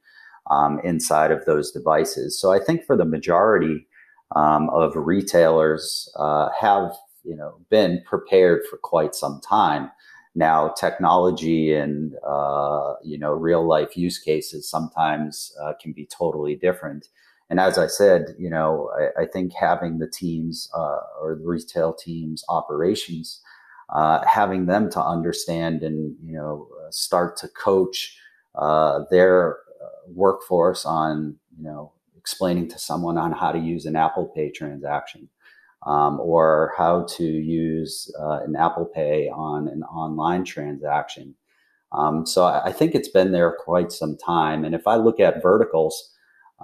um, 0.49 0.79
inside 0.83 1.31
of 1.31 1.45
those 1.45 1.71
devices. 1.71 2.39
So 2.39 2.51
I 2.51 2.59
think 2.59 2.85
for 2.85 2.95
the 2.95 3.05
majority 3.05 3.87
um, 4.35 4.69
of 4.69 4.95
retailers 4.95 6.09
uh, 6.17 6.49
have 6.59 6.93
you 7.23 7.35
know 7.35 7.55
been 7.69 8.01
prepared 8.05 8.61
for 8.69 8.77
quite 8.77 9.15
some 9.15 9.39
time. 9.41 9.91
Now 10.35 10.69
technology 10.69 11.73
and 11.73 12.13
uh, 12.25 12.93
you 13.03 13.17
know 13.17 13.31
real 13.31 13.65
life 13.67 13.97
use 13.97 14.19
cases 14.19 14.69
sometimes 14.69 15.51
uh, 15.61 15.73
can 15.81 15.91
be 15.93 16.05
totally 16.05 16.55
different. 16.55 17.07
And 17.49 17.59
as 17.59 17.79
i 17.79 17.87
said 17.87 18.35
you 18.37 18.49
know 18.49 18.91
i, 18.99 19.23
I 19.23 19.25
think 19.25 19.53
having 19.59 19.97
the 19.97 20.07
teams 20.07 20.69
uh, 20.75 20.99
or 21.19 21.35
the 21.35 21.47
retail 21.47 21.93
teams 21.93 22.43
operations 22.47 23.41
uh, 23.89 24.23
having 24.25 24.67
them 24.67 24.89
to 24.91 25.03
understand 25.03 25.81
and 25.83 26.15
you 26.23 26.33
know 26.33 26.67
uh, 26.79 26.91
start 26.91 27.37
to 27.37 27.47
coach 27.47 28.17
uh, 28.55 28.99
their 29.09 29.57
workforce 30.13 30.85
on 30.85 31.35
you 31.57 31.63
know 31.63 31.91
explaining 32.17 32.67
to 32.69 32.77
someone 32.77 33.17
on 33.17 33.31
how 33.31 33.51
to 33.51 33.59
use 33.59 33.85
an 33.85 33.95
apple 33.95 34.27
pay 34.35 34.51
transaction 34.51 35.29
um, 35.85 36.19
or 36.19 36.73
how 36.77 37.05
to 37.17 37.23
use 37.23 38.13
uh, 38.19 38.39
an 38.43 38.55
Apple 38.55 38.85
Pay 38.85 39.29
on 39.29 39.67
an 39.67 39.83
online 39.83 40.43
transaction. 40.43 41.35
Um, 41.91 42.25
so 42.25 42.43
I, 42.43 42.65
I, 42.65 42.71
think 42.71 42.93
it's 42.93 43.07
been 43.07 43.31
there 43.31 43.55
quite 43.57 43.91
some 43.91 44.15
time. 44.17 44.63
And 44.63 44.75
if 44.75 44.85
I 44.85 44.95
look 44.95 45.19
at 45.19 45.41
verticals 45.41 46.13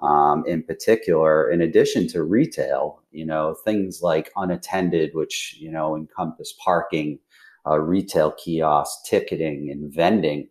um, 0.02 0.44
in 0.46 0.62
particular, 0.62 1.50
in 1.50 1.62
addition 1.62 2.08
to 2.10 2.24
retail, 2.24 3.02
you 3.12 3.26
know, 3.26 3.56
things 3.66 4.02
like 4.02 4.32
unattended, 4.36 5.12
which, 5.14 5.56
you 5.60 5.72
know, 5.72 5.96
encompass 5.96 6.54
parking, 6.64 7.18
uh, 7.66 7.80
retail 7.80 8.34
kiosks, 8.34 9.10
ticketing, 9.10 9.70
and 9.72 9.92
vending, 9.92 10.48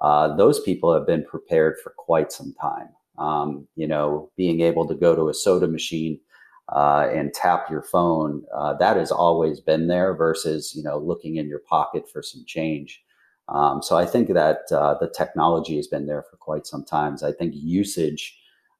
uh, 0.00 0.34
those 0.36 0.60
people 0.60 0.92
have 0.92 1.06
been 1.06 1.24
prepared 1.24 1.76
for 1.82 1.90
quite 1.96 2.32
some 2.32 2.54
time. 2.60 2.88
Um, 3.18 3.66
you 3.76 3.86
know, 3.86 4.30
being 4.36 4.60
able 4.60 4.86
to 4.88 4.94
go 4.94 5.14
to 5.14 5.28
a 5.28 5.34
soda 5.34 5.66
machine 5.68 6.20
uh, 6.68 7.08
and 7.12 7.32
tap 7.32 7.70
your 7.70 7.82
phone, 7.82 8.44
uh, 8.54 8.74
that 8.74 8.96
has 8.96 9.12
always 9.12 9.60
been 9.60 9.86
there 9.86 10.14
versus, 10.14 10.74
you 10.74 10.82
know, 10.82 10.98
looking 10.98 11.36
in 11.36 11.48
your 11.48 11.60
pocket 11.60 12.08
for 12.10 12.22
some 12.22 12.44
change. 12.46 13.02
Um, 13.48 13.82
so 13.82 13.96
I 13.96 14.06
think 14.06 14.28
that 14.34 14.62
uh, 14.72 14.94
the 14.98 15.08
technology 15.08 15.76
has 15.76 15.86
been 15.86 16.06
there 16.06 16.24
for 16.28 16.36
quite 16.36 16.66
some 16.66 16.84
time. 16.84 17.16
I 17.22 17.30
think 17.30 17.54
usage 17.54 18.36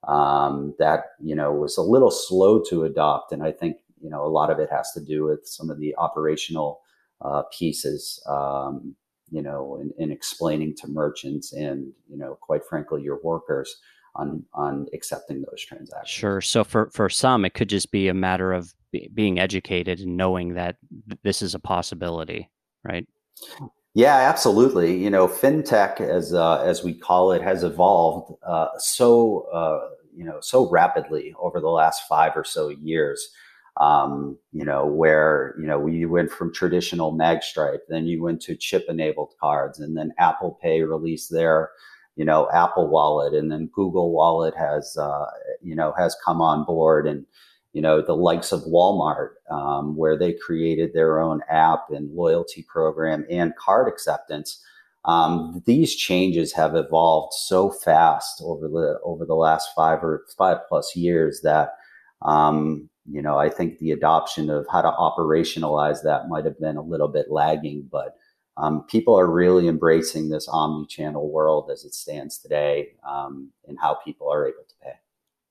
um, 0.08 0.74
that, 0.78 1.12
you 1.20 1.36
know, 1.36 1.52
was 1.52 1.76
a 1.76 1.82
little 1.82 2.10
slow 2.10 2.60
to 2.70 2.84
adopt. 2.84 3.32
And 3.32 3.42
I 3.42 3.52
think, 3.52 3.76
you 4.00 4.10
know, 4.10 4.24
a 4.24 4.28
lot 4.28 4.50
of 4.50 4.58
it 4.58 4.68
has 4.70 4.92
to 4.92 5.00
do 5.00 5.24
with 5.24 5.46
some 5.46 5.70
of 5.70 5.78
the 5.78 5.94
operational 5.96 6.80
uh, 7.20 7.42
pieces, 7.56 8.22
um, 8.28 8.96
you 9.30 9.42
know, 9.42 9.78
in, 9.80 9.92
in 9.98 10.12
explaining 10.12 10.74
to 10.76 10.88
merchants 10.88 11.52
and, 11.52 11.92
you 12.08 12.16
know, 12.16 12.36
quite 12.40 12.64
frankly, 12.68 13.02
your 13.02 13.20
workers 13.22 13.76
on 14.16 14.44
on 14.52 14.86
accepting 14.92 15.42
those 15.42 15.62
transactions. 15.62 16.10
Sure. 16.10 16.40
So 16.40 16.64
for 16.64 16.90
for 16.90 17.08
some, 17.08 17.44
it 17.44 17.54
could 17.54 17.68
just 17.68 17.90
be 17.90 18.08
a 18.08 18.14
matter 18.14 18.52
of 18.52 18.74
be, 18.92 19.10
being 19.14 19.38
educated 19.38 20.00
and 20.00 20.16
knowing 20.16 20.54
that 20.54 20.76
this 21.22 21.42
is 21.42 21.54
a 21.54 21.58
possibility, 21.58 22.50
right? 22.84 23.06
Yeah, 23.94 24.16
absolutely. 24.16 24.94
You 25.02 25.08
know, 25.08 25.26
fintech, 25.26 26.00
as 26.00 26.34
uh, 26.34 26.62
as 26.62 26.84
we 26.84 26.92
call 26.92 27.32
it, 27.32 27.42
has 27.42 27.64
evolved 27.64 28.34
uh, 28.46 28.68
so 28.78 29.48
uh, 29.52 29.88
you 30.14 30.24
know 30.24 30.38
so 30.40 30.68
rapidly 30.68 31.34
over 31.38 31.60
the 31.60 31.68
last 31.68 32.02
five 32.08 32.32
or 32.36 32.44
so 32.44 32.68
years. 32.68 33.30
Um, 33.78 34.38
you 34.52 34.64
know, 34.64 34.86
where 34.86 35.54
you 35.58 35.66
know 35.66 35.78
we 35.78 36.06
went 36.06 36.30
from 36.30 36.52
traditional 36.52 37.12
magstripe, 37.12 37.80
then 37.88 38.06
you 38.06 38.22
went 38.22 38.40
to 38.42 38.56
chip-enabled 38.56 39.34
cards, 39.38 39.80
and 39.80 39.96
then 39.96 40.12
Apple 40.18 40.58
Pay 40.62 40.82
released 40.82 41.30
their 41.30 41.70
you 42.16 42.24
know 42.24 42.48
Apple 42.52 42.88
Wallet, 42.88 43.34
and 43.34 43.52
then 43.52 43.70
Google 43.72 44.10
Wallet 44.10 44.54
has 44.56 44.96
uh, 44.96 45.26
you 45.62 45.76
know 45.76 45.94
has 45.96 46.16
come 46.24 46.40
on 46.40 46.64
board, 46.64 47.06
and 47.06 47.24
you 47.72 47.82
know 47.82 48.00
the 48.02 48.16
likes 48.16 48.52
of 48.52 48.62
Walmart, 48.62 49.30
um, 49.50 49.96
where 49.96 50.18
they 50.18 50.32
created 50.32 50.92
their 50.92 51.20
own 51.20 51.42
app 51.48 51.90
and 51.90 52.10
loyalty 52.14 52.64
program 52.68 53.24
and 53.30 53.54
card 53.56 53.86
acceptance. 53.86 54.62
Um, 55.04 55.62
these 55.66 55.94
changes 55.94 56.52
have 56.54 56.74
evolved 56.74 57.34
so 57.34 57.70
fast 57.70 58.42
over 58.42 58.66
the 58.66 58.98
over 59.04 59.24
the 59.24 59.36
last 59.36 59.68
five 59.76 60.02
or 60.02 60.24
five 60.36 60.58
plus 60.68 60.96
years 60.96 61.42
that 61.42 61.76
um, 62.22 62.88
you 63.08 63.20
know 63.20 63.38
I 63.38 63.50
think 63.50 63.78
the 63.78 63.92
adoption 63.92 64.48
of 64.48 64.66
how 64.72 64.80
to 64.80 64.90
operationalize 64.90 66.02
that 66.02 66.28
might 66.28 66.46
have 66.46 66.58
been 66.58 66.76
a 66.76 66.82
little 66.82 67.08
bit 67.08 67.26
lagging, 67.30 67.88
but 67.92 68.16
um, 68.56 68.84
people 68.88 69.18
are 69.18 69.30
really 69.30 69.68
embracing 69.68 70.28
this 70.28 70.48
omni-channel 70.48 71.30
world 71.30 71.70
as 71.70 71.84
it 71.84 71.94
stands 71.94 72.38
today 72.38 72.88
um, 73.08 73.50
and 73.66 73.78
how 73.80 73.94
people 74.04 74.30
are 74.30 74.46
able 74.46 74.64
to 74.68 74.74
pay. 74.82 74.92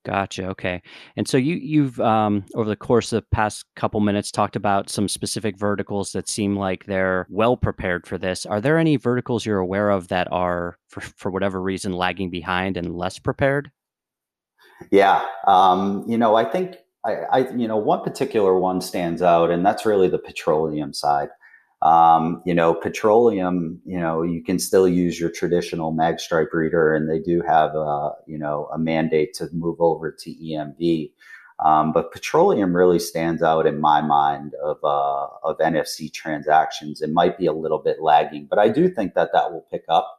Gotcha. 0.04 0.46
Okay. 0.50 0.82
And 1.16 1.26
so 1.26 1.36
you 1.36 1.56
you've 1.56 2.00
um, 2.00 2.44
over 2.54 2.68
the 2.68 2.76
course 2.76 3.12
of 3.12 3.22
the 3.22 3.26
past 3.32 3.64
couple 3.74 3.98
minutes 3.98 4.30
talked 4.30 4.54
about 4.54 4.88
some 4.88 5.08
specific 5.08 5.58
verticals 5.58 6.12
that 6.12 6.28
seem 6.28 6.54
like 6.54 6.86
they're 6.86 7.26
well 7.28 7.56
prepared 7.56 8.06
for 8.06 8.16
this. 8.16 8.46
Are 8.46 8.60
there 8.60 8.78
any 8.78 8.96
verticals 8.98 9.44
you're 9.44 9.58
aware 9.58 9.90
of 9.90 10.06
that 10.08 10.28
are, 10.30 10.78
for 10.86 11.00
for 11.00 11.32
whatever 11.32 11.60
reason, 11.60 11.92
lagging 11.92 12.30
behind 12.30 12.76
and 12.76 12.96
less 12.96 13.18
prepared? 13.18 13.72
Yeah. 14.92 15.26
Um, 15.48 16.04
you 16.06 16.18
know, 16.18 16.36
I 16.36 16.44
think 16.44 16.76
I, 17.04 17.14
I, 17.32 17.38
you 17.54 17.66
know, 17.66 17.76
one 17.76 18.02
particular 18.02 18.56
one 18.56 18.80
stands 18.80 19.22
out, 19.22 19.50
and 19.50 19.66
that's 19.66 19.84
really 19.84 20.08
the 20.08 20.18
petroleum 20.18 20.92
side. 20.92 21.30
Um, 21.82 22.42
you 22.46 22.54
know, 22.54 22.74
petroleum, 22.74 23.80
you 23.84 24.00
know, 24.00 24.22
you 24.22 24.42
can 24.42 24.58
still 24.58 24.88
use 24.88 25.20
your 25.20 25.30
traditional 25.30 25.92
magstripe 25.92 26.52
reader, 26.52 26.94
and 26.94 27.08
they 27.08 27.18
do 27.18 27.42
have 27.46 27.74
a, 27.74 28.12
you 28.26 28.38
know, 28.38 28.68
a 28.72 28.78
mandate 28.78 29.34
to 29.34 29.48
move 29.52 29.80
over 29.80 30.10
to 30.10 30.30
EMV. 30.30 31.10
Um, 31.64 31.92
but 31.92 32.12
petroleum 32.12 32.76
really 32.76 32.98
stands 32.98 33.42
out 33.42 33.66
in 33.66 33.80
my 33.80 34.02
mind 34.02 34.52
of 34.62 34.78
uh, 34.84 35.26
of 35.42 35.58
NFC 35.58 36.12
transactions. 36.12 37.00
It 37.00 37.12
might 37.12 37.38
be 37.38 37.46
a 37.46 37.52
little 37.52 37.78
bit 37.78 38.00
lagging, 38.00 38.46
but 38.48 38.58
I 38.58 38.68
do 38.68 38.88
think 38.88 39.14
that 39.14 39.30
that 39.32 39.52
will 39.52 39.66
pick 39.70 39.84
up 39.88 40.18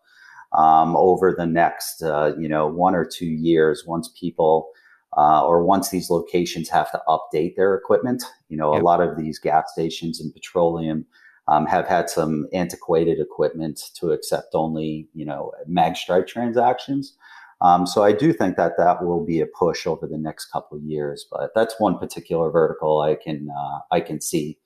um, 0.53 0.95
over 0.95 1.35
the 1.37 1.45
next, 1.45 2.01
uh, 2.01 2.33
you 2.39 2.47
know, 2.47 2.67
one 2.67 2.95
or 2.95 3.05
two 3.05 3.27
years 3.27 3.83
once 3.85 4.09
people 4.19 4.69
uh, 5.15 5.45
or 5.45 5.63
once 5.63 5.89
these 5.89 6.09
locations 6.09 6.69
have 6.69 6.91
to 6.91 7.01
update 7.07 7.55
their 7.55 7.75
equipment. 7.75 8.23
You 8.49 8.57
know, 8.57 8.73
yep. 8.73 8.81
a 8.81 8.85
lot 8.85 9.01
of 9.01 9.17
these 9.17 9.39
gas 9.39 9.71
stations 9.71 10.19
and 10.19 10.33
petroleum 10.33 11.05
um, 11.47 11.65
have 11.65 11.87
had 11.87 12.09
some 12.09 12.47
antiquated 12.53 13.19
equipment 13.19 13.81
to 13.95 14.11
accept 14.11 14.53
only, 14.53 15.07
you 15.13 15.25
know, 15.25 15.51
magstripe 15.69 16.27
transactions. 16.27 17.15
Um, 17.61 17.87
so 17.87 18.03
I 18.03 18.11
do 18.11 18.33
think 18.33 18.55
that 18.57 18.77
that 18.77 19.03
will 19.03 19.25
be 19.25 19.39
a 19.39 19.47
push 19.47 19.87
over 19.87 20.05
the 20.05 20.17
next 20.17 20.51
couple 20.51 20.77
of 20.77 20.83
years. 20.83 21.25
But 21.31 21.51
that's 21.55 21.79
one 21.79 21.97
particular 21.97 22.51
vertical 22.51 23.01
I 23.01 23.15
can 23.15 23.49
uh, 23.49 23.79
I 23.91 24.01
can 24.01 24.21
see 24.21 24.59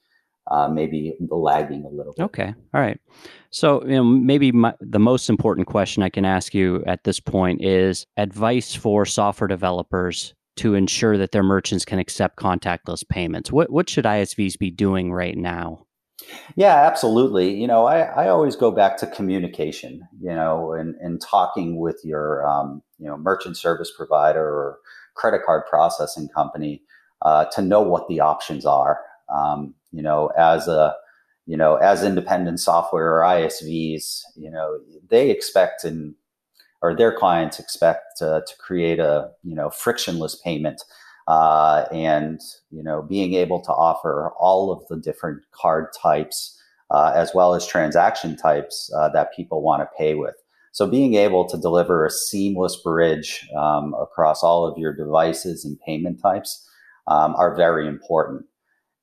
uh, 0.50 0.68
maybe 0.68 1.16
lagging 1.30 1.86
a 1.86 1.90
little 1.90 2.14
bit. 2.18 2.24
Okay, 2.24 2.54
all 2.74 2.82
right. 2.82 3.00
So 3.52 3.84
you 3.86 3.96
know, 3.96 4.04
maybe 4.04 4.52
my, 4.52 4.74
the 4.82 5.00
most 5.00 5.30
important 5.30 5.68
question 5.68 6.04
I 6.04 6.10
can 6.10 6.26
ask 6.26 6.54
you 6.54 6.84
at 6.86 7.04
this 7.04 7.20
point 7.20 7.64
is 7.64 8.06
advice 8.18 8.76
for 8.76 9.06
software 9.06 9.48
developers 9.48 10.34
to 10.58 10.74
ensure 10.74 11.18
that 11.18 11.32
their 11.32 11.44
merchants 11.44 11.86
can 11.86 12.00
accept 12.00 12.38
contactless 12.38 13.08
payments. 13.08 13.52
What 13.52 13.72
what 13.72 13.90
should 13.90 14.06
ISVs 14.06 14.58
be 14.58 14.72
doing 14.72 15.14
right 15.14 15.38
now? 15.38 15.86
Yeah, 16.56 16.76
absolutely. 16.76 17.54
You 17.54 17.68
know, 17.68 17.86
I, 17.86 18.02
I 18.02 18.30
always 18.30 18.56
go 18.56 18.72
back 18.72 18.98
to 18.98 19.08
communication, 19.08 20.08
you 20.20 20.30
know, 20.34 20.74
and, 20.74 20.96
and 20.96 21.22
talking 21.22 21.80
with 21.80 22.00
your, 22.04 22.46
um, 22.48 22.82
you 23.00 23.08
know, 23.08 23.18
merchant 23.18 23.58
service 23.58 23.92
provider 23.96 24.44
or 24.44 24.80
credit 25.16 25.42
card 25.46 25.64
processing 25.70 26.28
company 26.30 26.82
uh, 27.22 27.46
to 27.54 27.62
know 27.62 27.82
what 27.82 28.08
the 28.08 28.20
options 28.20 28.66
are. 28.66 29.00
Um, 29.34 29.76
you 29.92 30.02
know, 30.02 30.28
as 30.38 30.68
a, 30.68 30.96
you 31.46 31.58
know, 31.58 31.76
as 31.76 32.04
independent 32.04 32.60
software 32.60 33.18
or 33.18 33.22
ISVs, 33.22 34.22
you 34.36 34.52
know, 34.52 34.80
they 35.10 35.30
expect 35.30 35.84
and 35.84 36.16
or 36.82 36.96
their 36.96 37.16
clients 37.16 37.60
expect 37.60 38.22
uh, 38.22 38.42
to 38.42 38.58
create 38.58 39.00
a, 39.00 39.32
you 39.44 39.56
know, 39.56 39.70
frictionless 39.70 40.36
payment 40.36 40.82
uh, 41.32 41.86
and 41.94 42.42
you 42.72 42.84
know 42.84 43.02
being 43.02 43.34
able 43.36 43.62
to 43.62 43.72
offer 43.72 44.34
all 44.38 44.70
of 44.70 44.86
the 44.90 44.98
different 44.98 45.42
card 45.52 45.86
types 45.94 46.62
uh, 46.92 47.14
as 47.16 47.32
well 47.34 47.56
as 47.56 47.66
transaction 47.66 48.36
types 48.36 48.92
uh, 48.98 49.08
that 49.10 49.34
people 49.34 49.62
want 49.62 49.82
to 49.82 49.98
pay 49.98 50.14
with. 50.14 50.36
So 50.74 50.86
being 50.86 51.14
able 51.16 51.46
to 51.48 51.58
deliver 51.58 52.06
a 52.06 52.12
seamless 52.12 52.76
bridge 52.76 53.48
um, 53.58 53.94
across 53.94 54.44
all 54.44 54.66
of 54.66 54.78
your 54.78 54.94
devices 54.94 55.64
and 55.64 55.80
payment 55.80 56.22
types 56.22 56.68
um, 57.08 57.34
are 57.38 57.56
very 57.56 57.88
important. 57.88 58.46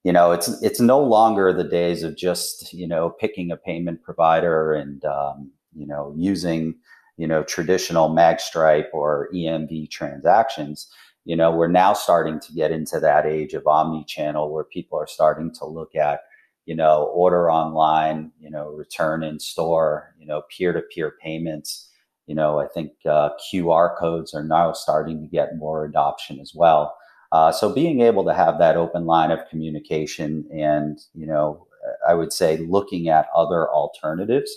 You 0.04 0.12
know, 0.12 0.32
it's 0.32 0.48
it's 0.62 0.80
no 0.80 1.00
longer 1.00 1.52
the 1.54 1.64
days 1.64 2.02
of 2.02 2.14
just 2.14 2.74
you 2.74 2.86
know 2.86 3.08
picking 3.08 3.50
a 3.50 3.56
payment 3.56 4.02
provider 4.02 4.74
and 4.74 5.02
um, 5.06 5.50
you 5.74 5.86
know 5.86 6.12
using 6.14 6.74
you 7.16 7.26
know 7.26 7.42
traditional 7.42 8.10
magstripe 8.10 8.88
or 8.92 9.30
EMV 9.34 9.90
transactions 9.90 10.90
you 11.24 11.37
know, 11.37 11.50
we're 11.50 11.68
now 11.68 11.92
starting 11.92 12.40
to 12.40 12.52
get 12.52 12.70
into 12.70 13.00
that 13.00 13.26
age 13.26 13.54
of 13.54 13.66
omni-channel 13.66 14.52
where 14.52 14.64
people 14.64 14.98
are 14.98 15.07
starting 15.07 15.52
to 15.54 15.66
look 15.66 15.94
at, 15.94 16.20
you 16.66 16.74
know, 16.74 17.04
order 17.14 17.50
online, 17.50 18.33
you 18.40 18.50
know, 18.50 18.68
return 18.68 19.22
in 19.22 19.38
store, 19.38 20.14
you 20.18 20.26
know, 20.26 20.42
peer-to-peer 20.57 21.14
payments. 21.22 21.90
You 22.26 22.35
know, 22.35 22.61
I 22.61 22.66
think 22.66 22.92
uh, 23.07 23.31
QR 23.52 23.96
codes 23.98 24.35
are 24.35 24.44
now 24.44 24.72
starting 24.72 25.20
to 25.22 25.28
get 25.28 25.57
more 25.57 25.85
adoption 25.85 26.40
as 26.40 26.52
well. 26.54 26.96
Uh, 27.33 27.52
so 27.52 27.72
being 27.72 28.00
able 28.00 28.24
to 28.24 28.35
have 28.35 28.59
that 28.59 28.76
open 28.76 29.07
line 29.07 29.31
of 29.31 29.48
communication 29.48 30.46
and, 30.52 30.98
you 31.14 31.26
know, 31.26 31.66
I 32.07 32.14
would 32.14 32.33
say 32.33 32.59
looking 32.59 33.09
at 33.09 33.28
other 33.35 33.68
alternatives 33.70 34.50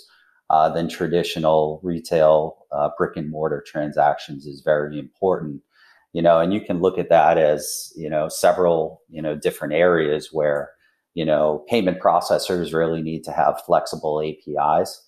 uh, 0.50 0.68
than 0.68 0.88
traditional 0.88 1.80
retail 1.82 2.66
uh, 2.72 2.90
brick 2.96 3.16
and 3.16 3.30
mortar 3.30 3.64
transactions 3.66 4.46
is 4.46 4.60
very 4.60 4.98
important 4.98 5.62
you 6.12 6.20
know, 6.20 6.38
and 6.38 6.52
you 6.52 6.60
can 6.60 6.80
look 6.80 6.98
at 6.98 7.08
that 7.08 7.38
as, 7.38 7.92
you 7.96 8.08
know, 8.08 8.28
several, 8.28 9.02
you 9.08 9.22
know, 9.22 9.34
different 9.34 9.74
areas 9.74 10.28
where, 10.32 10.70
you 11.14 11.24
know, 11.24 11.64
payment 11.68 12.00
processors 12.00 12.74
really 12.74 13.02
need 13.02 13.24
to 13.24 13.32
have 13.32 13.62
flexible 13.64 14.22
APIs. 14.22 15.02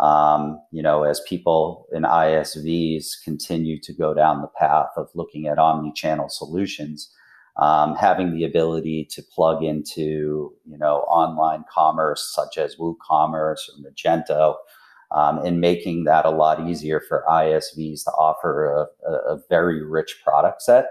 Um, 0.00 0.60
you 0.72 0.82
know, 0.82 1.04
as 1.04 1.20
people 1.26 1.86
in 1.92 2.02
ISVs 2.02 3.22
continue 3.24 3.80
to 3.80 3.92
go 3.94 4.12
down 4.12 4.42
the 4.42 4.48
path 4.58 4.90
of 4.96 5.08
looking 5.14 5.46
at 5.46 5.58
omni-channel 5.58 6.28
solutions, 6.28 7.10
um, 7.58 7.94
having 7.94 8.34
the 8.34 8.44
ability 8.44 9.08
to 9.12 9.22
plug 9.22 9.62
into, 9.62 10.52
you 10.66 10.76
know, 10.78 10.98
online 11.08 11.64
commerce 11.72 12.30
such 12.34 12.58
as 12.58 12.76
WooCommerce 12.76 13.60
or 13.70 13.90
Magento, 13.90 14.56
um, 15.12 15.38
and 15.44 15.60
making 15.60 16.04
that 16.04 16.24
a 16.24 16.30
lot 16.30 16.66
easier 16.68 17.00
for 17.00 17.24
ISVs 17.28 18.04
to 18.04 18.10
offer 18.12 18.88
a, 19.06 19.10
a, 19.10 19.38
very 19.48 19.84
rich 19.84 20.20
product 20.24 20.62
set 20.62 20.86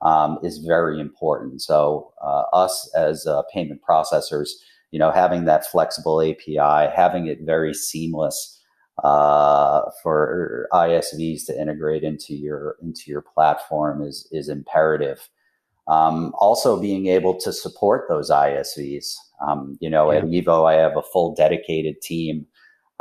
um, 0.00 0.38
is 0.42 0.58
very 0.58 1.00
important. 1.00 1.60
So 1.60 2.12
uh, 2.22 2.44
us 2.52 2.90
as 2.96 3.26
uh, 3.26 3.42
payment 3.52 3.80
processors, 3.88 4.48
you 4.90 4.98
know, 4.98 5.10
having 5.10 5.44
that 5.44 5.66
flexible 5.66 6.22
API, 6.22 6.90
having 6.94 7.26
it 7.26 7.40
very 7.42 7.74
seamless 7.74 8.58
uh, 9.04 9.82
for 10.02 10.66
ISVs 10.72 11.46
to 11.46 11.60
integrate 11.60 12.02
into 12.02 12.34
your 12.34 12.76
into 12.82 13.02
your 13.06 13.22
platform 13.22 14.02
is 14.02 14.26
is 14.32 14.48
imperative. 14.48 15.28
Um, 15.86 16.34
also, 16.38 16.80
being 16.80 17.06
able 17.06 17.38
to 17.40 17.52
support 17.52 18.06
those 18.08 18.30
ISVs. 18.30 19.14
Um, 19.46 19.78
you 19.80 19.88
know, 19.88 20.10
yeah. 20.10 20.18
at 20.18 20.24
Evo, 20.24 20.68
I 20.68 20.74
have 20.74 20.96
a 20.96 21.02
full 21.02 21.34
dedicated 21.34 22.02
team 22.02 22.46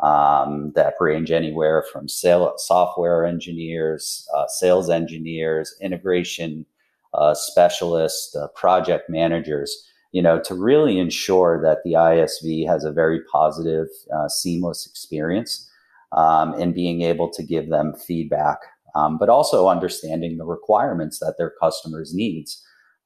um, 0.04 0.72
that 0.76 0.94
range 1.00 1.32
anywhere 1.32 1.84
from 1.92 2.08
sale, 2.08 2.54
software 2.58 3.26
engineers, 3.26 4.28
uh, 4.36 4.46
sales 4.48 4.90
engineers, 4.90 5.76
integration 5.82 6.66
uh, 7.14 7.34
specialists, 7.34 8.36
uh, 8.36 8.48
project 8.50 9.10
managers, 9.10 9.76
you 10.12 10.22
know, 10.22 10.40
to 10.40 10.54
really 10.54 11.00
ensure 11.00 11.60
that 11.62 11.80
the 11.84 11.94
ISV 11.94 12.68
has 12.68 12.84
a 12.84 12.92
very 12.92 13.22
positive, 13.32 13.88
uh, 14.16 14.28
seamless 14.28 14.86
experience 14.86 15.70
um, 16.12 16.54
and 16.54 16.76
being 16.76 17.02
able 17.02 17.30
to 17.32 17.44
give 17.44 17.70
them 17.70 17.94
feedback, 17.94 18.60
um, 18.96 19.18
but 19.18 19.30
also 19.30 19.68
understanding 19.68 20.38
the 20.38 20.46
requirements 20.46 21.20
that 21.20 21.36
their 21.38 21.54
customers 21.60 22.14
needs 22.14 22.64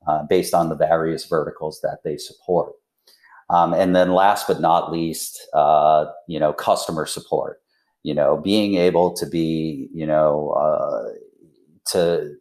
uh, 0.08 0.23
based 0.30 0.54
on 0.54 0.69
the 0.69 0.75
various 0.75 1.25
verticals 1.25 1.80
that 1.82 1.99
they 2.04 2.17
support. 2.17 2.73
Um, 3.52 3.74
and 3.74 3.96
then 3.96 4.14
last 4.14 4.48
but 4.48 4.62
not 4.62 4.92
least, 4.92 5.46
uh, 5.54 6.06
you 6.28 6.40
know, 6.40 6.54
customer 6.54 7.06
support, 7.06 7.62
you 8.04 8.14
know, 8.14 8.38
being 8.38 8.76
able 8.76 9.14
to 9.16 9.26
be, 9.26 9.90
you 9.94 10.08
know, 10.08 10.52
uh, 10.52 11.10
to 11.92 12.36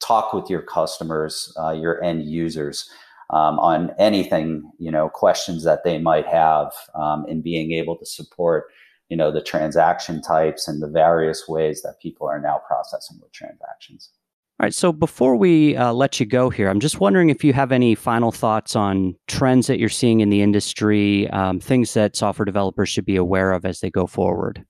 talk 0.00 0.34
with 0.34 0.50
your 0.50 0.62
customers, 0.62 1.54
uh, 1.58 1.70
your 1.70 2.02
end 2.04 2.24
users 2.24 2.90
um, 3.30 3.58
on 3.58 3.92
anything, 3.98 4.70
you 4.78 4.90
know, 4.90 5.08
questions 5.08 5.64
that 5.64 5.82
they 5.84 5.98
might 5.98 6.26
have 6.26 6.72
um, 6.94 7.24
and 7.28 7.42
being 7.42 7.72
able 7.72 7.96
to 7.96 8.04
support, 8.04 8.64
you 9.08 9.16
know, 9.16 9.30
the 9.30 9.42
transaction 9.42 10.20
types 10.20 10.68
and 10.68 10.82
the 10.82 10.88
various 10.88 11.48
ways 11.48 11.82
that 11.82 12.00
people 12.02 12.28
are 12.28 12.40
now 12.40 12.60
processing 12.66 13.18
with 13.22 13.32
transactions. 13.32 14.10
All 14.60 14.64
right. 14.64 14.74
So 14.74 14.92
before 14.92 15.36
we 15.36 15.74
uh, 15.74 15.94
let 15.94 16.20
you 16.20 16.26
go 16.26 16.50
here, 16.50 16.68
I'm 16.68 16.80
just 16.80 17.00
wondering 17.00 17.30
if 17.30 17.42
you 17.42 17.54
have 17.54 17.72
any 17.72 17.94
final 17.94 18.30
thoughts 18.30 18.76
on 18.76 19.16
trends 19.26 19.68
that 19.68 19.78
you're 19.78 19.88
seeing 19.88 20.20
in 20.20 20.28
the 20.28 20.42
industry, 20.42 21.30
um, 21.30 21.60
things 21.60 21.94
that 21.94 22.14
software 22.14 22.44
developers 22.44 22.90
should 22.90 23.06
be 23.06 23.16
aware 23.16 23.52
of 23.52 23.64
as 23.64 23.80
they 23.80 23.88
go 23.88 24.06
forward. 24.06 24.62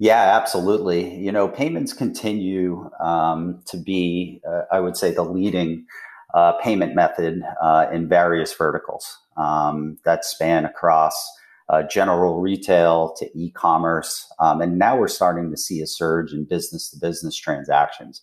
Yeah, 0.00 0.34
absolutely. 0.40 1.14
You 1.14 1.30
know, 1.30 1.46
payments 1.46 1.92
continue 1.92 2.88
um, 2.98 3.60
to 3.66 3.76
be, 3.76 4.40
uh, 4.48 4.62
I 4.72 4.80
would 4.80 4.96
say, 4.96 5.12
the 5.12 5.24
leading 5.24 5.84
uh, 6.32 6.52
payment 6.62 6.94
method 6.94 7.42
uh, 7.62 7.88
in 7.92 8.08
various 8.08 8.54
verticals 8.54 9.06
um, 9.36 9.98
that 10.06 10.24
span 10.24 10.64
across 10.64 11.22
uh, 11.68 11.82
general 11.82 12.40
retail 12.40 13.14
to 13.18 13.26
e 13.38 13.50
commerce. 13.50 14.26
Um, 14.38 14.62
and 14.62 14.78
now 14.78 14.98
we're 14.98 15.08
starting 15.08 15.50
to 15.50 15.56
see 15.58 15.82
a 15.82 15.86
surge 15.86 16.32
in 16.32 16.46
business 16.46 16.88
to 16.92 16.98
business 16.98 17.36
transactions 17.36 18.22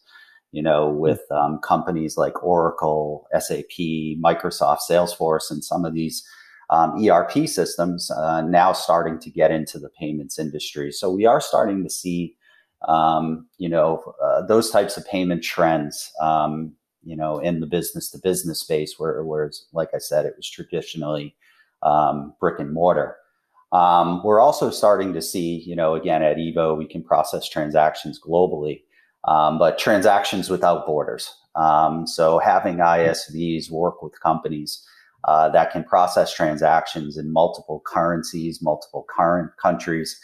you 0.54 0.62
know, 0.62 0.92
hmm. 0.92 1.00
with 1.00 1.22
um, 1.32 1.60
companies 1.60 2.16
like 2.16 2.42
Oracle, 2.42 3.28
SAP, 3.38 3.78
Microsoft, 4.24 4.80
Salesforce, 4.90 5.52
and 5.52 5.62
some 5.62 5.84
of 5.84 5.94
these 5.94 6.26
um, 6.70 7.04
ERP 7.04 7.48
systems 7.48 8.10
uh, 8.12 8.42
now 8.42 8.72
starting 8.72 9.20
to 9.20 9.30
get 9.30 9.52
into 9.52 9.78
the 9.78 9.90
payments 9.90 10.40
industry. 10.40 10.92
So 10.92 11.12
we 11.12 11.26
are 11.26 11.42
starting 11.42 11.84
to 11.84 11.90
see, 11.90 12.38
um, 12.88 13.48
you 13.58 13.68
know, 13.68 14.16
uh, 14.24 14.46
those 14.46 14.72
types 14.72 14.96
of 14.96 15.06
payment 15.06 15.44
trends, 15.44 16.12
um, 16.22 16.74
you 17.04 17.18
know, 17.18 17.40
in 17.40 17.60
the 17.60 17.68
business 17.68 18.10
to 18.12 18.20
business 18.20 18.62
space, 18.62 18.96
where 18.98 19.24
whereas, 19.24 19.66
like 19.74 19.90
I 19.94 19.98
said, 19.98 20.26
it 20.26 20.36
was 20.38 20.50
traditionally 20.50 21.36
um, 21.82 22.34
brick 22.40 22.60
and 22.60 22.72
mortar. 22.72 23.18
Um, 23.72 24.22
we're 24.24 24.40
also 24.40 24.70
starting 24.70 25.14
to 25.14 25.22
see, 25.22 25.64
you 25.66 25.76
know, 25.76 25.96
again 25.96 26.22
at 26.22 26.38
Evo, 26.38 26.78
we 26.78 26.86
can 26.86 27.04
process 27.04 27.50
transactions 27.50 28.22
globally, 28.24 28.84
um, 29.26 29.58
but 29.58 29.78
transactions 29.78 30.50
without 30.50 30.86
borders. 30.86 31.34
Um, 31.56 32.08
so 32.08 32.40
having 32.40 32.78
ISVs 32.78 33.70
work 33.72 34.02
with 34.02 34.20
companies 34.20 34.86
uh, 35.26 35.50
that 35.50 35.72
can 35.72 35.84
process 35.84 36.34
transactions 36.34 37.18
in 37.18 37.32
multiple 37.32 37.82
currencies, 37.86 38.62
multiple 38.62 39.06
current 39.10 39.52
countries. 39.62 40.20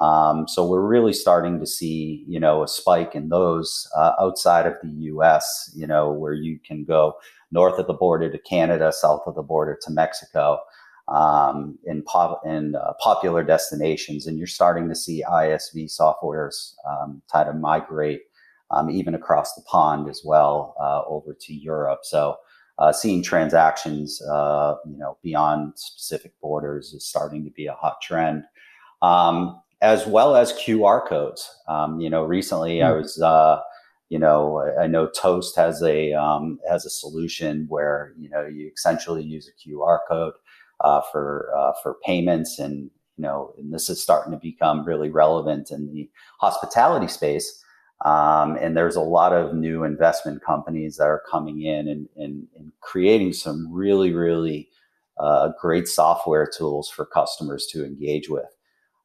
Um, 0.00 0.48
so 0.48 0.66
we're 0.66 0.86
really 0.86 1.12
starting 1.12 1.60
to 1.60 1.66
see, 1.66 2.24
you 2.26 2.40
know, 2.40 2.62
a 2.62 2.68
spike 2.68 3.14
in 3.14 3.28
those 3.28 3.88
uh, 3.96 4.12
outside 4.18 4.66
of 4.66 4.74
the 4.82 4.88
U.S. 4.88 5.70
You 5.74 5.86
know, 5.86 6.10
where 6.10 6.32
you 6.32 6.58
can 6.58 6.84
go 6.84 7.14
north 7.52 7.78
of 7.78 7.86
the 7.86 7.92
border 7.92 8.30
to 8.30 8.38
Canada, 8.38 8.92
south 8.92 9.22
of 9.26 9.34
the 9.34 9.42
border 9.42 9.78
to 9.82 9.90
Mexico, 9.92 10.60
um, 11.08 11.78
in 11.84 12.02
pop 12.02 12.40
in 12.44 12.76
uh, 12.76 12.92
popular 13.00 13.44
destinations, 13.44 14.26
and 14.26 14.38
you're 14.38 14.46
starting 14.46 14.88
to 14.88 14.94
see 14.94 15.22
ISV 15.28 15.94
softwares 15.94 16.74
um, 16.88 17.20
try 17.30 17.44
to 17.44 17.52
migrate 17.52 18.22
um, 18.70 18.90
even 18.90 19.14
across 19.14 19.54
the 19.54 19.62
pond 19.62 20.08
as 20.08 20.22
well 20.24 20.74
uh, 20.80 21.02
over 21.06 21.36
to 21.40 21.54
Europe. 21.54 22.00
So 22.02 22.36
uh, 22.78 22.92
seeing 22.92 23.22
transactions, 23.22 24.22
uh, 24.22 24.74
you 24.86 24.96
know, 24.96 25.18
beyond 25.22 25.74
specific 25.76 26.32
borders 26.40 26.94
is 26.94 27.06
starting 27.06 27.44
to 27.44 27.50
be 27.50 27.66
a 27.66 27.74
hot 27.74 28.00
trend, 28.00 28.44
um, 29.02 29.60
as 29.82 30.06
well 30.06 30.34
as 30.34 30.52
QR 30.54 31.06
codes. 31.06 31.48
Um, 31.68 32.00
you 32.00 32.08
know, 32.08 32.24
recently 32.24 32.78
mm. 32.78 32.86
I 32.86 32.92
hmm. 32.92 32.98
was, 32.98 33.20
uh, 33.20 33.60
you 34.08 34.18
know, 34.18 34.66
I 34.80 34.86
know 34.86 35.08
Toast 35.08 35.56
has 35.56 35.82
a 35.82 36.14
um, 36.14 36.58
has 36.68 36.86
a 36.86 36.90
solution 36.90 37.66
where 37.68 38.14
you 38.18 38.30
know 38.30 38.46
you 38.46 38.70
essentially 38.74 39.22
use 39.22 39.48
a 39.48 39.68
QR 39.68 39.98
code 40.08 40.32
uh, 40.80 41.02
for 41.12 41.50
uh, 41.56 41.72
for 41.82 41.98
payments, 42.04 42.58
and 42.58 42.90
you 43.16 43.22
know, 43.22 43.52
and 43.58 43.72
this 43.74 43.90
is 43.90 44.02
starting 44.02 44.32
to 44.32 44.38
become 44.38 44.86
really 44.86 45.10
relevant 45.10 45.70
in 45.70 45.92
the 45.92 46.10
hospitality 46.40 47.08
space 47.08 47.62
um, 48.04 48.56
and 48.56 48.76
there's 48.76 48.96
a 48.96 49.00
lot 49.00 49.32
of 49.32 49.54
new 49.54 49.84
investment 49.84 50.42
companies 50.42 50.96
that 50.96 51.04
are 51.04 51.22
coming 51.30 51.62
in 51.62 51.88
and, 51.88 52.08
and, 52.16 52.46
and 52.56 52.72
creating 52.80 53.32
some 53.32 53.70
really, 53.70 54.12
really 54.12 54.68
uh, 55.18 55.50
great 55.60 55.86
software 55.86 56.46
tools 56.46 56.88
for 56.88 57.04
customers 57.04 57.66
to 57.66 57.84
engage 57.84 58.30
with. 58.30 58.56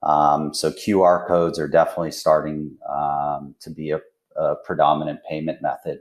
Um, 0.03 0.53
so 0.53 0.71
QR 0.71 1.27
codes 1.27 1.59
are 1.59 1.67
definitely 1.67 2.11
starting 2.11 2.77
um, 2.89 3.55
to 3.59 3.69
be 3.69 3.91
a, 3.91 3.99
a, 4.37 4.55
predominant 4.63 5.19
payment 5.27 5.61
method. 5.61 5.99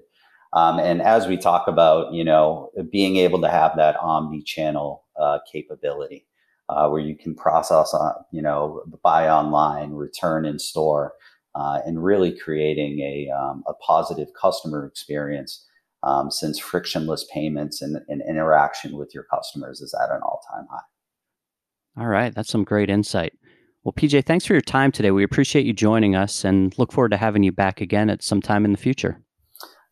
Um, 0.53 0.79
and 0.79 1.03
as 1.03 1.27
we 1.27 1.37
talk 1.37 1.67
about, 1.67 2.13
you 2.13 2.23
know, 2.23 2.71
being 2.93 3.17
able 3.17 3.41
to 3.41 3.49
have 3.49 3.73
that 3.77 3.97
omni-channel 3.97 5.03
uh, 5.19 5.39
capability, 5.51 6.27
uh, 6.69 6.89
where 6.89 7.01
you 7.01 7.17
can 7.17 7.35
process, 7.35 7.93
on, 7.93 8.15
you 8.31 8.41
know, 8.41 8.83
buy 9.03 9.29
online, 9.29 9.91
return 9.93 10.45
in 10.45 10.59
store, 10.59 11.15
uh, 11.55 11.81
and 11.87 12.03
really 12.03 12.37
creating 12.37 13.01
a, 13.01 13.31
um, 13.31 13.63
a 13.67 13.75
positive 13.75 14.29
customer 14.41 14.87
experience 14.87 15.67
um, 16.03 16.31
since 16.31 16.59
frictionless 16.59 17.27
payments 17.33 17.81
and, 17.81 17.99
and, 18.09 18.23
interaction 18.29 18.99
with 18.99 19.15
your 19.15 19.25
customers 19.25 19.81
is 19.81 19.95
at 19.95 20.15
an 20.15 20.21
all 20.23 20.41
time 20.53 20.67
high. 20.71 22.03
All 22.03 22.09
right. 22.09 22.35
That's 22.35 22.51
some 22.51 22.65
great 22.65 22.91
insight. 22.91 23.33
Well, 23.85 23.93
PJ, 23.93 24.25
thanks 24.27 24.45
for 24.45 24.55
your 24.55 24.61
time 24.61 24.93
today. 24.93 25.11
We 25.11 25.25
appreciate 25.25 25.65
you 25.65 25.73
joining 25.73 26.15
us 26.15 26.45
and 26.45 26.77
look 26.79 26.93
forward 26.93 27.11
to 27.11 27.17
having 27.17 27.43
you 27.43 27.53
back 27.53 27.81
again 27.81 28.11
at 28.11 28.23
some 28.23 28.43
time 28.43 28.65
in 28.65 28.73
the 28.73 28.79
future. 28.79 29.21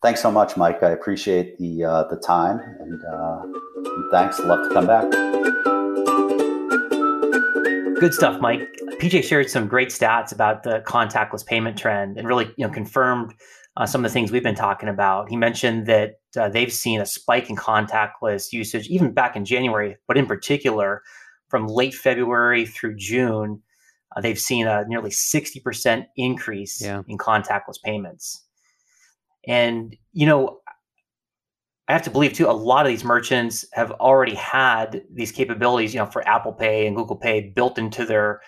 Thanks 0.03 0.21
so 0.21 0.31
much, 0.31 0.57
Mike. 0.57 0.83
I 0.83 0.91
appreciate 0.91 1.59
the 1.59 1.85
uh, 1.85 2.05
the 2.09 2.17
time 2.17 2.59
and, 2.81 3.01
uh, 3.05 3.43
and 3.43 4.11
thanks. 4.11 4.41
Love 4.41 4.69
to 4.69 4.75
come 4.75 4.87
back. 4.87 5.42
Good 8.03 8.15
stuff, 8.15 8.41
Mike. 8.41 8.69
PJ 8.99 9.23
shared 9.23 9.49
some 9.49 9.69
great 9.69 9.91
stats 9.91 10.33
about 10.33 10.65
the 10.65 10.83
contactless 10.85 11.47
payment 11.47 11.79
trend 11.79 12.19
and 12.19 12.27
really, 12.27 12.47
you 12.57 12.67
know, 12.67 12.69
confirmed 12.69 13.33
uh, 13.77 13.87
some 13.87 14.05
of 14.05 14.11
the 14.11 14.13
things 14.13 14.33
we've 14.33 14.43
been 14.43 14.57
talking 14.57 14.89
about. 14.89 15.29
He 15.29 15.37
mentioned 15.37 15.87
that 15.87 16.15
uh, 16.37 16.49
they've 16.49 16.73
seen 16.73 17.01
a 17.01 17.07
spike 17.07 17.49
in 17.49 17.55
contactless 17.55 18.53
usage 18.53 18.89
even 18.89 19.13
back 19.13 19.37
in 19.37 19.45
January, 19.45 19.99
but 20.09 20.19
in 20.19 20.27
particular 20.27 21.01
from 21.47 21.69
late 21.69 21.95
February 21.95 22.67
through 22.67 22.97
June, 22.97 23.63
uh, 24.17 24.21
they've 24.21 24.37
seen 24.37 24.67
a 24.67 24.83
nearly 24.89 25.11
60% 25.11 26.05
increase 26.17 26.83
yeah. 26.83 27.03
in 27.07 27.17
contactless 27.19 27.81
payments. 27.85 28.45
And, 29.47 29.95
you 30.13 30.27
know, 30.27 30.59
I 31.89 31.93
have 31.93 32.03
to 32.03 32.11
believe 32.11 32.33
too, 32.33 32.49
a 32.49 32.53
lot 32.53 32.87
of 32.87 32.91
these 32.91 33.05
merchants 33.05 33.65
have 33.73 33.91
already 33.93 34.35
had 34.35 35.03
these 35.13 35.33
capabilities, 35.33 35.93
you 35.93 36.01
know, 36.01 36.07
for 36.07 36.27
Apple 36.27 36.53
Pay 36.53 36.87
and 36.87 36.95
Google 36.97 37.17
Pay 37.17 37.53
built 37.55 37.77
into 37.77 38.05
their 38.07 38.41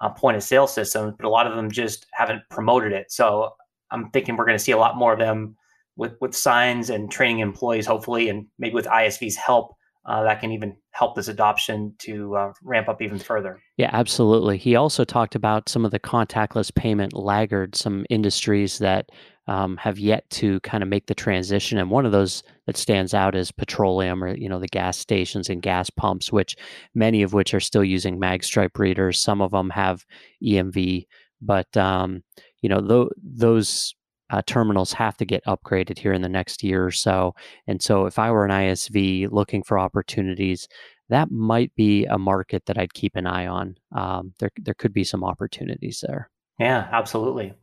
uh, 0.00 0.08
point 0.10 0.36
of 0.36 0.42
sale 0.42 0.66
systems, 0.66 1.14
but 1.18 1.26
a 1.26 1.28
lot 1.28 1.46
of 1.46 1.54
them 1.54 1.70
just 1.70 2.06
haven't 2.12 2.42
promoted 2.50 2.92
it. 2.92 3.12
So 3.12 3.50
I'm 3.90 4.10
thinking 4.10 4.36
we're 4.36 4.46
going 4.46 4.58
to 4.58 4.62
see 4.62 4.72
a 4.72 4.78
lot 4.78 4.96
more 4.96 5.12
of 5.12 5.18
them 5.18 5.56
with 5.96 6.12
with 6.20 6.34
signs 6.34 6.90
and 6.90 7.10
training 7.10 7.40
employees, 7.40 7.86
hopefully, 7.86 8.28
and 8.28 8.46
maybe 8.58 8.74
with 8.74 8.86
ISV's 8.86 9.36
help, 9.36 9.74
uh, 10.06 10.22
that 10.22 10.40
can 10.40 10.52
even 10.52 10.76
help 10.92 11.14
this 11.16 11.28
adoption 11.28 11.94
to 11.98 12.34
uh, 12.36 12.52
ramp 12.62 12.88
up 12.88 13.02
even 13.02 13.18
further. 13.18 13.60
Yeah, 13.76 13.90
absolutely. 13.92 14.56
He 14.56 14.76
also 14.76 15.04
talked 15.04 15.34
about 15.34 15.68
some 15.68 15.84
of 15.84 15.90
the 15.90 16.00
contactless 16.00 16.74
payment 16.74 17.12
laggards, 17.12 17.80
some 17.80 18.06
industries 18.08 18.78
that 18.78 19.10
um, 19.48 19.78
have 19.78 19.98
yet 19.98 20.28
to 20.28 20.60
kind 20.60 20.82
of 20.82 20.88
make 20.88 21.06
the 21.06 21.14
transition. 21.14 21.78
And 21.78 21.90
one 21.90 22.04
of 22.04 22.12
those 22.12 22.42
that 22.66 22.76
stands 22.76 23.14
out 23.14 23.34
is 23.34 23.50
petroleum 23.50 24.22
or, 24.22 24.36
you 24.36 24.48
know, 24.48 24.60
the 24.60 24.68
gas 24.68 24.98
stations 24.98 25.48
and 25.48 25.62
gas 25.62 25.88
pumps, 25.88 26.30
which 26.30 26.54
many 26.94 27.22
of 27.22 27.32
which 27.32 27.54
are 27.54 27.60
still 27.60 27.82
using 27.82 28.20
magstripe 28.20 28.78
readers. 28.78 29.20
Some 29.20 29.40
of 29.40 29.50
them 29.52 29.70
have 29.70 30.04
EMV, 30.44 31.06
but, 31.40 31.74
um, 31.78 32.22
you 32.60 32.68
know, 32.68 32.86
th- 32.86 33.08
those 33.22 33.94
uh, 34.30 34.42
terminals 34.46 34.92
have 34.92 35.16
to 35.16 35.24
get 35.24 35.44
upgraded 35.46 35.98
here 35.98 36.12
in 36.12 36.20
the 36.20 36.28
next 36.28 36.62
year 36.62 36.84
or 36.84 36.90
so. 36.90 37.34
And 37.66 37.82
so 37.82 38.04
if 38.04 38.18
I 38.18 38.30
were 38.30 38.44
an 38.44 38.50
ISV 38.50 39.32
looking 39.32 39.62
for 39.62 39.78
opportunities, 39.78 40.68
that 41.08 41.30
might 41.30 41.74
be 41.74 42.04
a 42.04 42.18
market 42.18 42.66
that 42.66 42.76
I'd 42.76 42.92
keep 42.92 43.16
an 43.16 43.26
eye 43.26 43.46
on. 43.46 43.76
Um, 43.92 44.34
there, 44.40 44.50
there 44.58 44.74
could 44.74 44.92
be 44.92 45.04
some 45.04 45.24
opportunities 45.24 46.04
there. 46.06 46.28
Yeah, 46.58 46.86
absolutely. 46.92 47.54